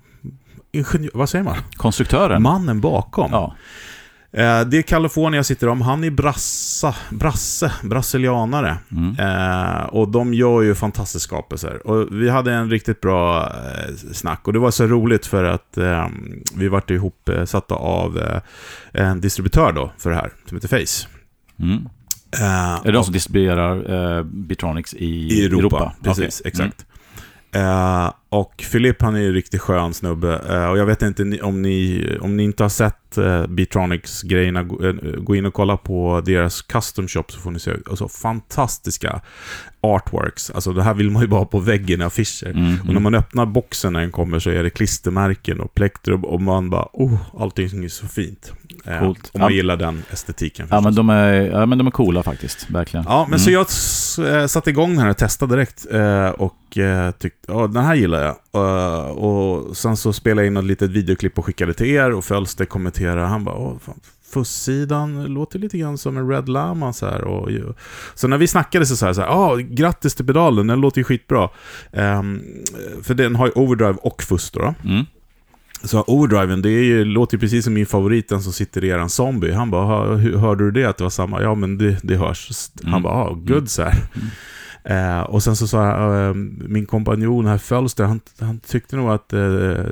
[0.72, 1.56] ingenjör, vad säger man?
[1.76, 2.42] Konstruktören.
[2.42, 3.28] Mannen bakom.
[3.32, 3.54] Ja.
[4.32, 5.80] Eh, det är Kalifornien jag sitter om.
[5.80, 8.76] Han är brassa, brasse, brasilianare.
[8.90, 9.16] Mm.
[9.18, 11.86] Eh, och de gör ju fantastiska skapelser.
[11.86, 14.46] Och vi hade en riktigt bra eh, snack.
[14.46, 16.06] Och det var så roligt för att eh,
[16.54, 18.40] vi vart ihop eh, av eh,
[19.02, 21.08] en distributör då för det här, som heter Face.
[21.58, 21.88] Mm.
[22.32, 26.48] Eh, Är det de som distribuerar eh, Bitronics i, I Europa, precis, Okej.
[26.48, 26.86] exakt.
[27.52, 30.38] Eh, och Philip han är ju riktigt skön snubbe.
[30.70, 35.36] Och jag vet inte om ni, om ni inte har sett uh, Beatronics-grejerna, gå, gå
[35.36, 39.20] in och kolla på deras custom shop så får ni se alltså, fantastiska
[39.80, 40.50] artworks.
[40.50, 42.50] Alltså det här vill man ju bara ha på väggen i affischer.
[42.50, 42.80] Mm.
[42.80, 46.42] Och när man öppnar boxen när den kommer så är det klistermärken och plektrum och
[46.42, 48.52] man bara, oh, allting är så fint.
[48.84, 49.30] Coolt.
[49.34, 49.56] Om man Ja.
[49.56, 50.66] gillar den estetiken.
[50.70, 52.70] Ja, men de är, ja, men de är coola faktiskt.
[52.70, 53.06] Verkligen.
[53.08, 53.54] Ja, men så Mm.
[53.58, 57.66] jag s- eh, satte igång den här och testade direkt eh, och eh, tyckte, ja
[57.66, 58.36] den här gillar jag.
[59.18, 62.64] Och sen så spelade jag in ett litet videoklipp och skickade till er och Fölster
[62.64, 63.20] kommenterade.
[63.26, 64.00] Han bara, åh, fan,
[64.32, 67.24] Fussidan låter lite grann som en Red Lama så här.
[67.24, 67.48] Och,
[68.14, 70.98] så när vi snackade så sa jag så här, ja, grattis till pedalen, den låter
[70.98, 71.48] ju skitbra.
[71.92, 72.42] Ehm,
[73.02, 74.60] för den har ju overdrive och fuss då.
[74.60, 74.74] då.
[74.88, 75.04] Mm.
[75.84, 78.88] Så overdriven, det är ju, låter ju precis som min favorit, den som sitter i
[78.88, 79.52] eran zombie.
[79.52, 81.42] Han bara, "Hör- hur- hörde du det att det var samma?
[81.42, 82.50] Ja, men det, det hörs.
[82.82, 83.02] Han Mm.
[83.02, 83.94] bara, ah, good så här.
[84.84, 86.34] Eh, och sen så sa jag, eh,
[86.68, 89.84] min kompanjon här Fölster, han, han tyckte nog att eh, eh,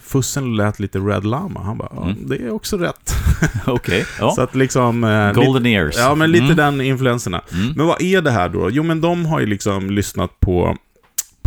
[0.00, 1.60] fussen lät lite Red Lama.
[1.64, 2.16] Han bara, Mm.
[2.28, 3.14] det är också rätt.
[3.66, 4.30] Okej, ja.
[4.30, 5.04] Så att liksom...
[5.04, 5.94] Eh, Golden ears.
[5.98, 6.56] Ja, men lite Mm.
[6.56, 7.42] den influenserna.
[7.54, 7.72] Mm.
[7.76, 8.70] Men vad är det här då?
[8.72, 10.76] Jo, men de har ju liksom lyssnat på,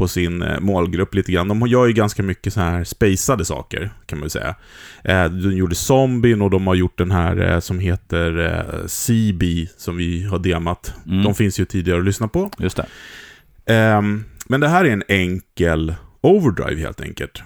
[0.02, 1.48] på sin eh, målgrupp lite grann.
[1.48, 4.56] De gör ju ganska mycket så här spacade saker, kan man väl säga.
[5.04, 9.98] Eh, de gjorde Zombien och de har gjort den här eh, som heter CB, som
[9.98, 10.94] vi har demat.
[11.06, 11.24] Mm.
[11.24, 12.52] De finns ju tidigare att lyssna på.
[12.58, 12.86] Just det.
[13.74, 17.44] Ehm, men det här är en enkel overdrive helt enkelt.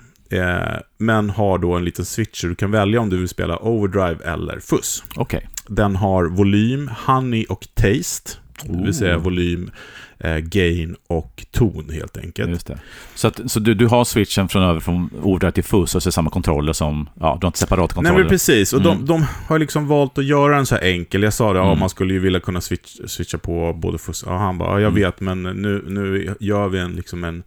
[0.98, 4.18] Men har då en liten switch så du kan välja om du vill spela overdrive
[4.26, 5.04] eller fuss.
[5.16, 5.48] Okej.
[5.68, 8.32] Den har volym, honey och taste.
[8.64, 9.72] Det vill säga volym,
[10.20, 12.70] eh, gain och ton helt enkelt.
[13.16, 16.12] Så, att, så du, du har switchen från över från overdrive till fuzz och så
[16.12, 17.10] samma kontroller som...
[17.20, 18.20] Ja, du har inte separata Nej kontroller.
[18.24, 18.98] men precis, och Mm.
[18.98, 21.24] de, de har liksom valt att göra en så här enkel.
[21.24, 21.80] Jag sa det, ja, Mm.
[21.80, 24.90] man skulle ju vilja kunna switch, switcha på både fuss och han bara, ja, jag
[24.92, 25.02] Mm.
[25.02, 27.44] vet men nu, nu gör vi en, liksom en,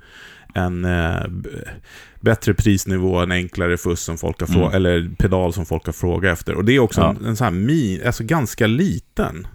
[0.55, 1.23] en eh,
[2.21, 4.59] bättre prisnivå, en enklare fuss som folk har Mm.
[4.61, 6.55] frågat, eller pedal som folk har frågat efter.
[6.55, 7.11] Och det är också Ja.
[7.21, 9.47] en, en sån här min, alltså ganska liten.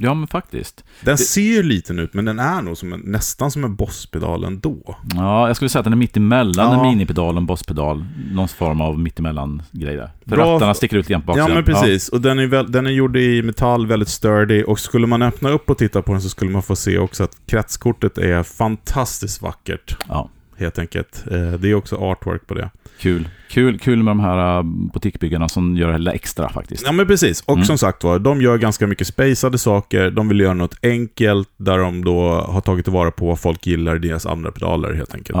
[0.00, 0.84] Ja, men faktiskt.
[1.00, 4.44] Den Det- ser liten ut, men den är nog som en, nästan som en bosspedal
[4.44, 4.96] ändå.
[5.14, 6.84] Ja, jag skulle säga att den är mittemellan Ja.
[6.84, 8.04] en minipedal och en bosspedal.
[8.32, 10.10] Någon form av mittemellan-grej där.
[10.26, 11.54] För Bra- rattarna sticker ut lite på Ja, baksidan.
[11.54, 12.08] men precis.
[12.08, 14.62] Och den är, väl, den är gjord i metall, väldigt sturdy.
[14.62, 17.24] Och skulle man öppna upp och titta på den så skulle man få se också
[17.24, 19.96] att kretskortet är fantastiskt vackert.
[20.08, 20.30] Ja.
[20.58, 21.24] Helt enkelt.
[21.30, 22.70] Eh, Det är också artwork på det.
[23.00, 23.28] Kul.
[23.50, 26.82] Kul, kul med de här äh, butikbyggarna som gör det extra faktiskt.
[26.86, 27.40] Ja, men precis.
[27.40, 27.64] Och Mm.
[27.64, 30.10] som sagt var, de gör ganska mycket spacade saker.
[30.10, 33.96] De vill göra något enkelt där de då har tagit tillvara på vad folk gillar
[33.96, 35.38] i deras andra pedaler helt enkelt.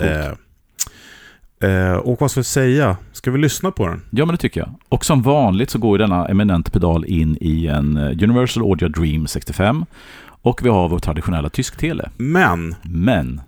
[0.00, 0.32] Ja, eh,
[1.70, 2.96] eh, och vad ska vi säga?
[3.12, 4.02] Ska vi lyssna på den?
[4.10, 4.74] Ja, men det tycker jag.
[4.88, 8.88] Och som vanligt så går ju denna eminent pedal in i en eh, Universal Audio
[8.88, 9.84] Dream 65.
[10.42, 12.10] Och vi har vår traditionella tysktele.
[12.16, 13.40] Men Men,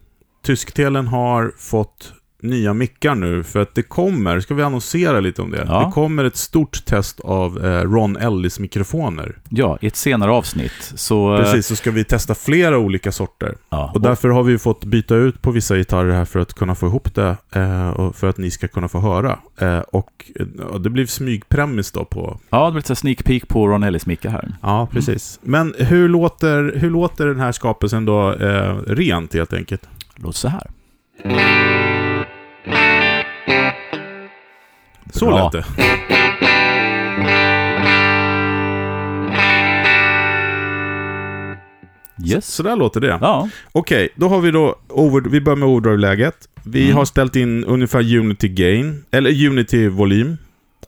[0.42, 2.12] Tysktelen har fått
[2.42, 5.64] nya mickar nu för att det kommer, ska vi annonsera lite om det?
[5.68, 5.84] Ja.
[5.86, 9.36] Det kommer ett stort test av eh, Ron Ellis mikrofoner.
[9.48, 11.34] ja, i ett senare avsnitt så...
[11.34, 13.54] eh, Precis, så ska vi testa flera olika sorter.
[13.70, 16.74] Ja, Och därför har vi fått byta ut på vissa gitarrer här för att kunna
[16.74, 19.38] få ihop det eh, och för att ni ska kunna få höra.
[19.92, 20.30] Och
[20.80, 22.40] det blir smygpremis då på...
[22.50, 24.52] ja, det blir lite sneak peek på Ron Ellis mickar här.
[24.62, 25.38] Ja, precis.
[25.42, 28.30] Men hur låter, hur låter den här skapelsen då
[28.86, 29.82] rent helt enkelt?
[30.22, 30.70] Låter så här.
[35.12, 35.44] Så Bra.
[35.44, 35.64] lät det.
[42.24, 42.46] Yes.
[42.54, 43.18] Så där låter det.
[43.20, 46.34] Ja, Okej, då har vi då, over, vi börjar med overdrive-läget.
[46.62, 46.96] Vi Mm.
[46.96, 50.36] har ställt in ungefär Unity gain, eller Unity volym.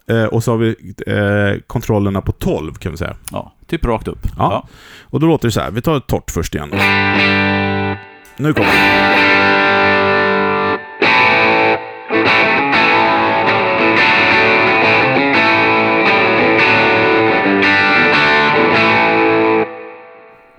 [0.09, 0.75] Eh, och så har vi
[1.07, 3.15] eh, kontrollerna på 12 kan vi säga.
[3.31, 4.27] ja, typ rakt upp.
[4.37, 4.67] Ja.
[5.01, 6.69] Och då låter det så här, vi tar ett torrt först igen.
[8.37, 9.13] Nu kommer det.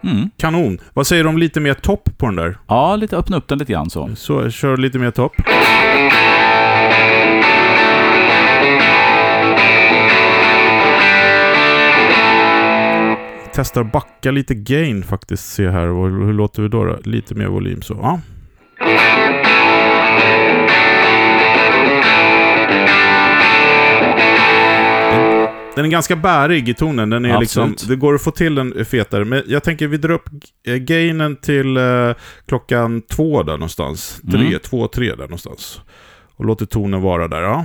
[0.04, 0.30] Mm.
[0.36, 0.78] Kanon.
[0.94, 2.58] Vad säger du om lite mer topp på den där?
[2.68, 4.10] ja, lite öppna upp den lite grann så.
[4.16, 5.32] Så kör lite mer topp.
[13.54, 15.86] Testar backa lite gain faktiskt, se här.
[15.86, 16.98] Och hur låter vi då, då?
[17.04, 17.98] Lite mer volym så.
[18.02, 18.20] Ja.
[25.76, 27.10] Den- är ganska bärig i tonen.
[27.10, 29.24] Den är liksom, det går att få till den fetare.
[29.24, 30.28] Men jag tänker vi drar upp
[30.66, 32.10] eh, gainen till eh,
[32.48, 34.20] klockan två där någonstans.
[34.30, 34.58] Tre, Mm.
[34.58, 35.80] två, tre där någonstans.
[36.36, 37.64] Och låter tonen vara där, ja.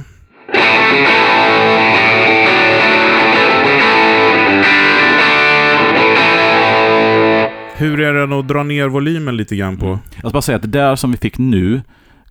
[7.79, 9.99] Hur är den att dra ner volymen lite grann på?
[10.11, 11.81] Jag ska bara säga att det där som vi fick nu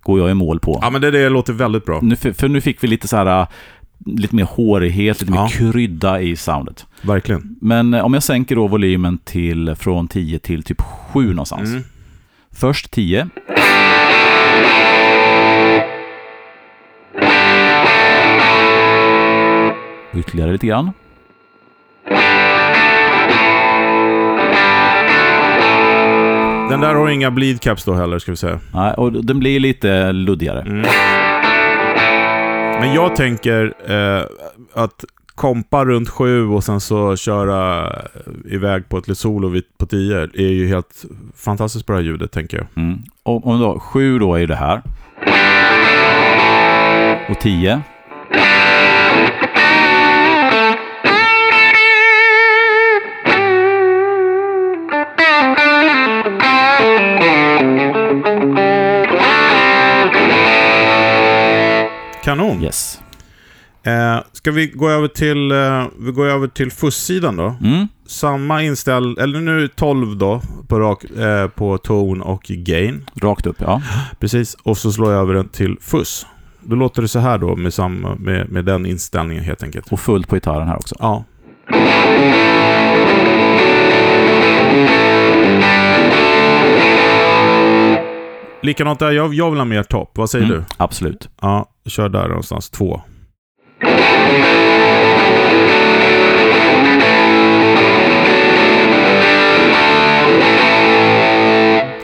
[0.01, 0.79] går jag i mål på.
[0.81, 1.99] Ja, men det, det låter väldigt bra.
[2.01, 3.41] Nu, för, för nu fick vi lite så här...
[3.41, 3.47] äh,
[4.05, 5.49] Lite mer hårighet, lite mer Ja.
[5.51, 6.85] krydda i soundet.
[7.01, 7.55] Verkligen.
[7.61, 11.69] Men eh, om jag sänker då volymen till från 10 till typ 7 någonstans.
[11.69, 11.83] Mm.
[12.51, 13.29] Först 10.
[20.13, 20.91] Ytterligare lite grann.
[26.69, 28.59] Den där har inga bleed caps då heller, ska vi säga.
[28.73, 30.61] Nej, och den blir lite luddigare.
[30.61, 30.85] Mm.
[32.79, 34.23] Men jag tänker eh,
[34.73, 35.05] att
[35.35, 37.91] kompa runt sju och sen så köra
[38.45, 41.05] iväg på ett litet solo på 10 är ju helt
[41.35, 42.67] fantastiskt bra ljudet, tänker jag.
[42.83, 42.99] Mm.
[43.23, 44.81] Och om då 7 då är det här.
[47.29, 47.81] Och 10.
[62.29, 62.63] Kanon.
[62.63, 63.01] Yes.
[63.83, 67.55] Eh, ska vi gå över till, eh, vi går över till fuss-sidan då?
[67.63, 67.87] Mm.
[68.07, 73.05] Samma inställ, eller nu 12 då, på, rak, eh, på ton och gain.
[73.21, 73.81] Rakt upp, ja.
[74.19, 76.25] Precis, och så slår jag över den till fuss.
[76.61, 79.91] Då låter det så här då med, samma, med, med den inställningen helt enkelt.
[79.91, 80.95] Och fullt på gitarren här också.
[80.99, 81.23] Ja.
[88.61, 90.11] Likadant där, jag, jag vill ha mer topp.
[90.17, 90.63] Vad säger Mm, du?
[90.77, 91.29] Absolut.
[91.41, 92.69] Ja, kör där någonstans.
[92.69, 93.01] Två.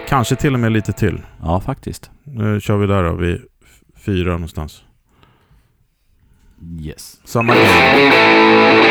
[0.07, 1.21] Kanske till och med lite till.
[1.41, 2.11] Ja, faktiskt.
[2.23, 3.41] Nu kör vi där då, vid
[4.05, 4.83] fyra någonstans.
[6.81, 7.19] Yes.
[7.25, 8.84] Samma grej.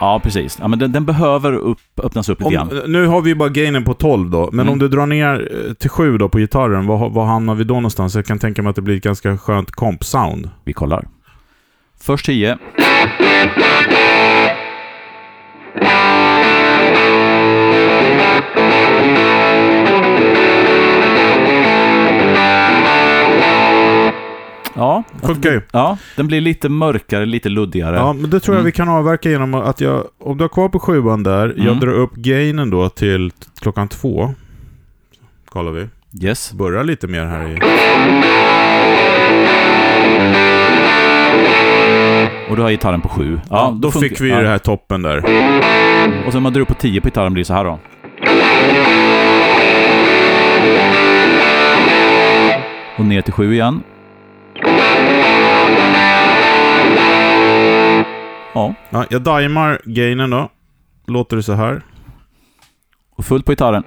[0.00, 0.58] Ja, precis.
[0.60, 2.82] Ja, men den, den behöver upp, öppnas upp lite grann.
[2.86, 4.72] nu har vi bara gainen på 12 då, men Mm.
[4.72, 7.74] om du drar ner eh, till 7 då på gitarren, vad, vad hamnar vi då
[7.74, 8.14] någonstans?
[8.14, 10.48] Jag kan tänka mig att det blir ett ganska skönt komp-sound.
[10.64, 11.08] Vi kollar.
[12.00, 12.58] Först 10.
[24.80, 25.62] Ja, Funkar ju.
[25.72, 27.96] ja, den blir lite mörkare, lite luddigare.
[27.96, 28.64] Ja, men det tror jag Mm.
[28.66, 31.80] vi kan avverka genom att jag, om du har kvar på sjuan där, jag Mm.
[31.80, 34.34] drar upp gainen då till klockan två.
[35.48, 35.88] Kollar vi.
[36.26, 36.52] Yes.
[36.52, 37.58] Börjar lite mer här i...
[42.50, 43.40] Och du har gitarren på 7.
[43.50, 44.40] Ja, då funkar- fick vi ju ja.
[44.40, 45.16] det här toppen där.
[46.26, 47.78] Och sen om man drar upp på 10 på gitarren blir det så här då.
[52.98, 53.82] Och ner till 7 igen.
[58.54, 60.50] Ja, Ja, jag daimar gainen då.
[61.06, 61.82] Låter det så här.
[63.16, 63.84] och fullt på gitarren.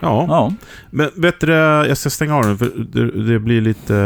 [0.00, 0.52] Ja, Ja,
[0.90, 1.52] men bättre...
[1.88, 3.96] Jag ska stänga av den för det, det blir lite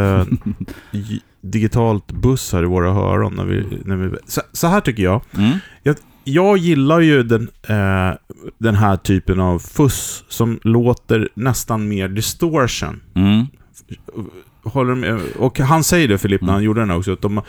[0.92, 1.00] eh,
[1.44, 3.34] digitalt buss här i våra öron.
[3.34, 5.20] När vi, när vi, så, så här tycker jag.
[5.36, 5.58] mm.
[6.26, 8.14] Jag gillar ju den, eh,
[8.58, 13.00] den här typen av fuss som låter nästan mer distortion.
[13.14, 13.46] Mm.
[14.64, 15.20] Håller med?
[15.38, 16.64] Och han säger det, Filip, när han Mm.
[16.66, 17.40] gjorde den också, att de,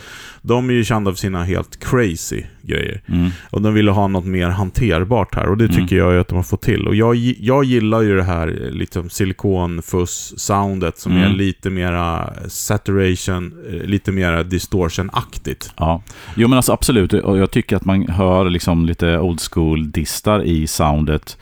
[0.41, 3.01] de är ju kända för sina helt crazy grejer.
[3.07, 3.30] Mm.
[3.49, 5.76] Och de ville ha något mer hanterbart här, och det Mm.
[5.76, 6.88] tycker jag ju att de har fått till.
[6.88, 11.38] Och jag, jag gillar ju det här liksom silikonfuss-soundet som är Mm.
[11.38, 15.72] lite mera saturation, eh, lite mera distortion-aktigt.
[15.78, 16.01] Ja,
[16.36, 17.13] jo men alltså absolut.
[17.13, 21.38] Och jag tycker att man hör liksom lite old school distar i soundet.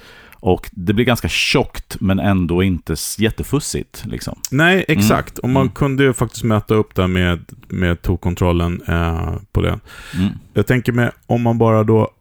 [0.46, 4.04] Och det blir ganska tjockt men ändå inte jättefussigt.
[4.06, 4.40] Liksom.
[4.52, 5.38] Nej, exakt.
[5.38, 5.74] Och man Mm.
[5.74, 9.80] kunde ju faktiskt möta upp där med, med tokkontrollen eh, på det.
[10.16, 10.30] Mm.
[10.54, 12.12] Jag tänker mig om man bara då...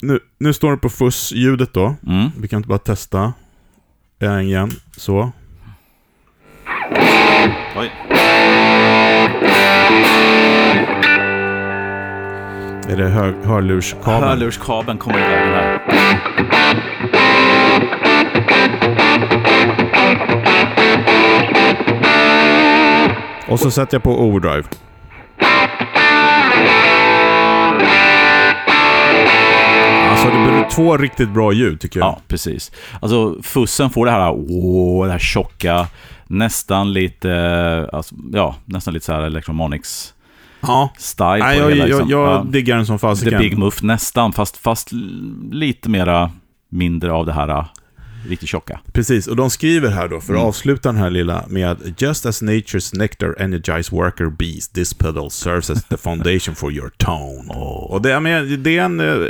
[0.00, 1.94] Nu, nu står det på fuss-ljudet då.
[2.06, 2.30] Mm.
[2.40, 3.32] Vi kan inte bara testa.
[4.18, 4.70] En igen.
[4.96, 5.32] Så.
[7.76, 7.90] Oj.
[12.88, 14.28] Är det hör, hörlurskabeln?
[14.28, 15.78] Hörlurskabeln kommer i vägen här.
[23.48, 24.64] Och så sätter jag på overdrive.
[30.10, 32.06] Alltså det blir två riktigt bra ljud tycker jag.
[32.06, 32.72] Ja, precis.
[33.00, 35.86] Alltså fussen får det här, åh, det här tjocka,
[36.26, 40.14] nästan lite, alltså, ja, nästan lite så här electromonics
[40.60, 40.90] Ja.
[40.98, 41.88] style Nej, på jag, det hela.
[41.88, 42.10] jag, Liksom.
[42.10, 42.44] jag Ja.
[42.48, 43.38] diggar den som The fasiken.
[43.38, 44.88] Big Muff nästan, fast, fast
[45.52, 46.30] lite mera
[46.74, 47.64] mindre av det här äh,
[48.28, 48.80] riktigt tjocka.
[48.92, 50.48] Precis, och de skriver här då, för att Mm.
[50.48, 55.70] avsluta den här lilla med Just as nature's nectar energize worker bees, this pedal serves
[55.70, 57.52] as the foundation for your tone.
[57.88, 59.26] Och det är, med, det är en eh,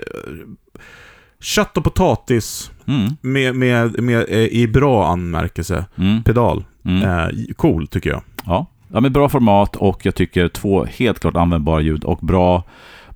[1.40, 5.84] kött och potatis Mm, med, med, med, eh, i bra anmärkelse.
[5.98, 6.64] mm, Pedal.
[6.84, 7.02] mm.
[7.02, 8.22] Eh, cool, tycker jag.
[8.46, 8.66] Ja.
[8.88, 12.64] ja, men bra format och jag tycker två helt klart användbara ljud och bra,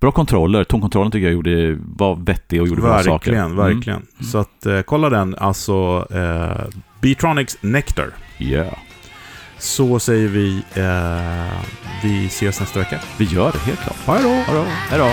[0.01, 0.65] bra kontroller.
[0.65, 3.11] Tonkontrollen tycker jag gjorde, var vettig och gjorde bra saker.
[3.13, 3.57] Verkligen, Mm.
[3.57, 4.07] verkligen.
[4.33, 6.67] Så att, eh, kolla den, alltså eh,
[7.01, 8.07] Beatronics Nectar.
[8.39, 8.67] Yeah.
[9.59, 11.59] Så säger vi, eh,
[12.03, 13.01] vi ses nästa vecka.
[13.17, 13.97] Vi gör det helt klart.
[14.07, 14.63] Hej då.
[14.91, 15.09] Hej då.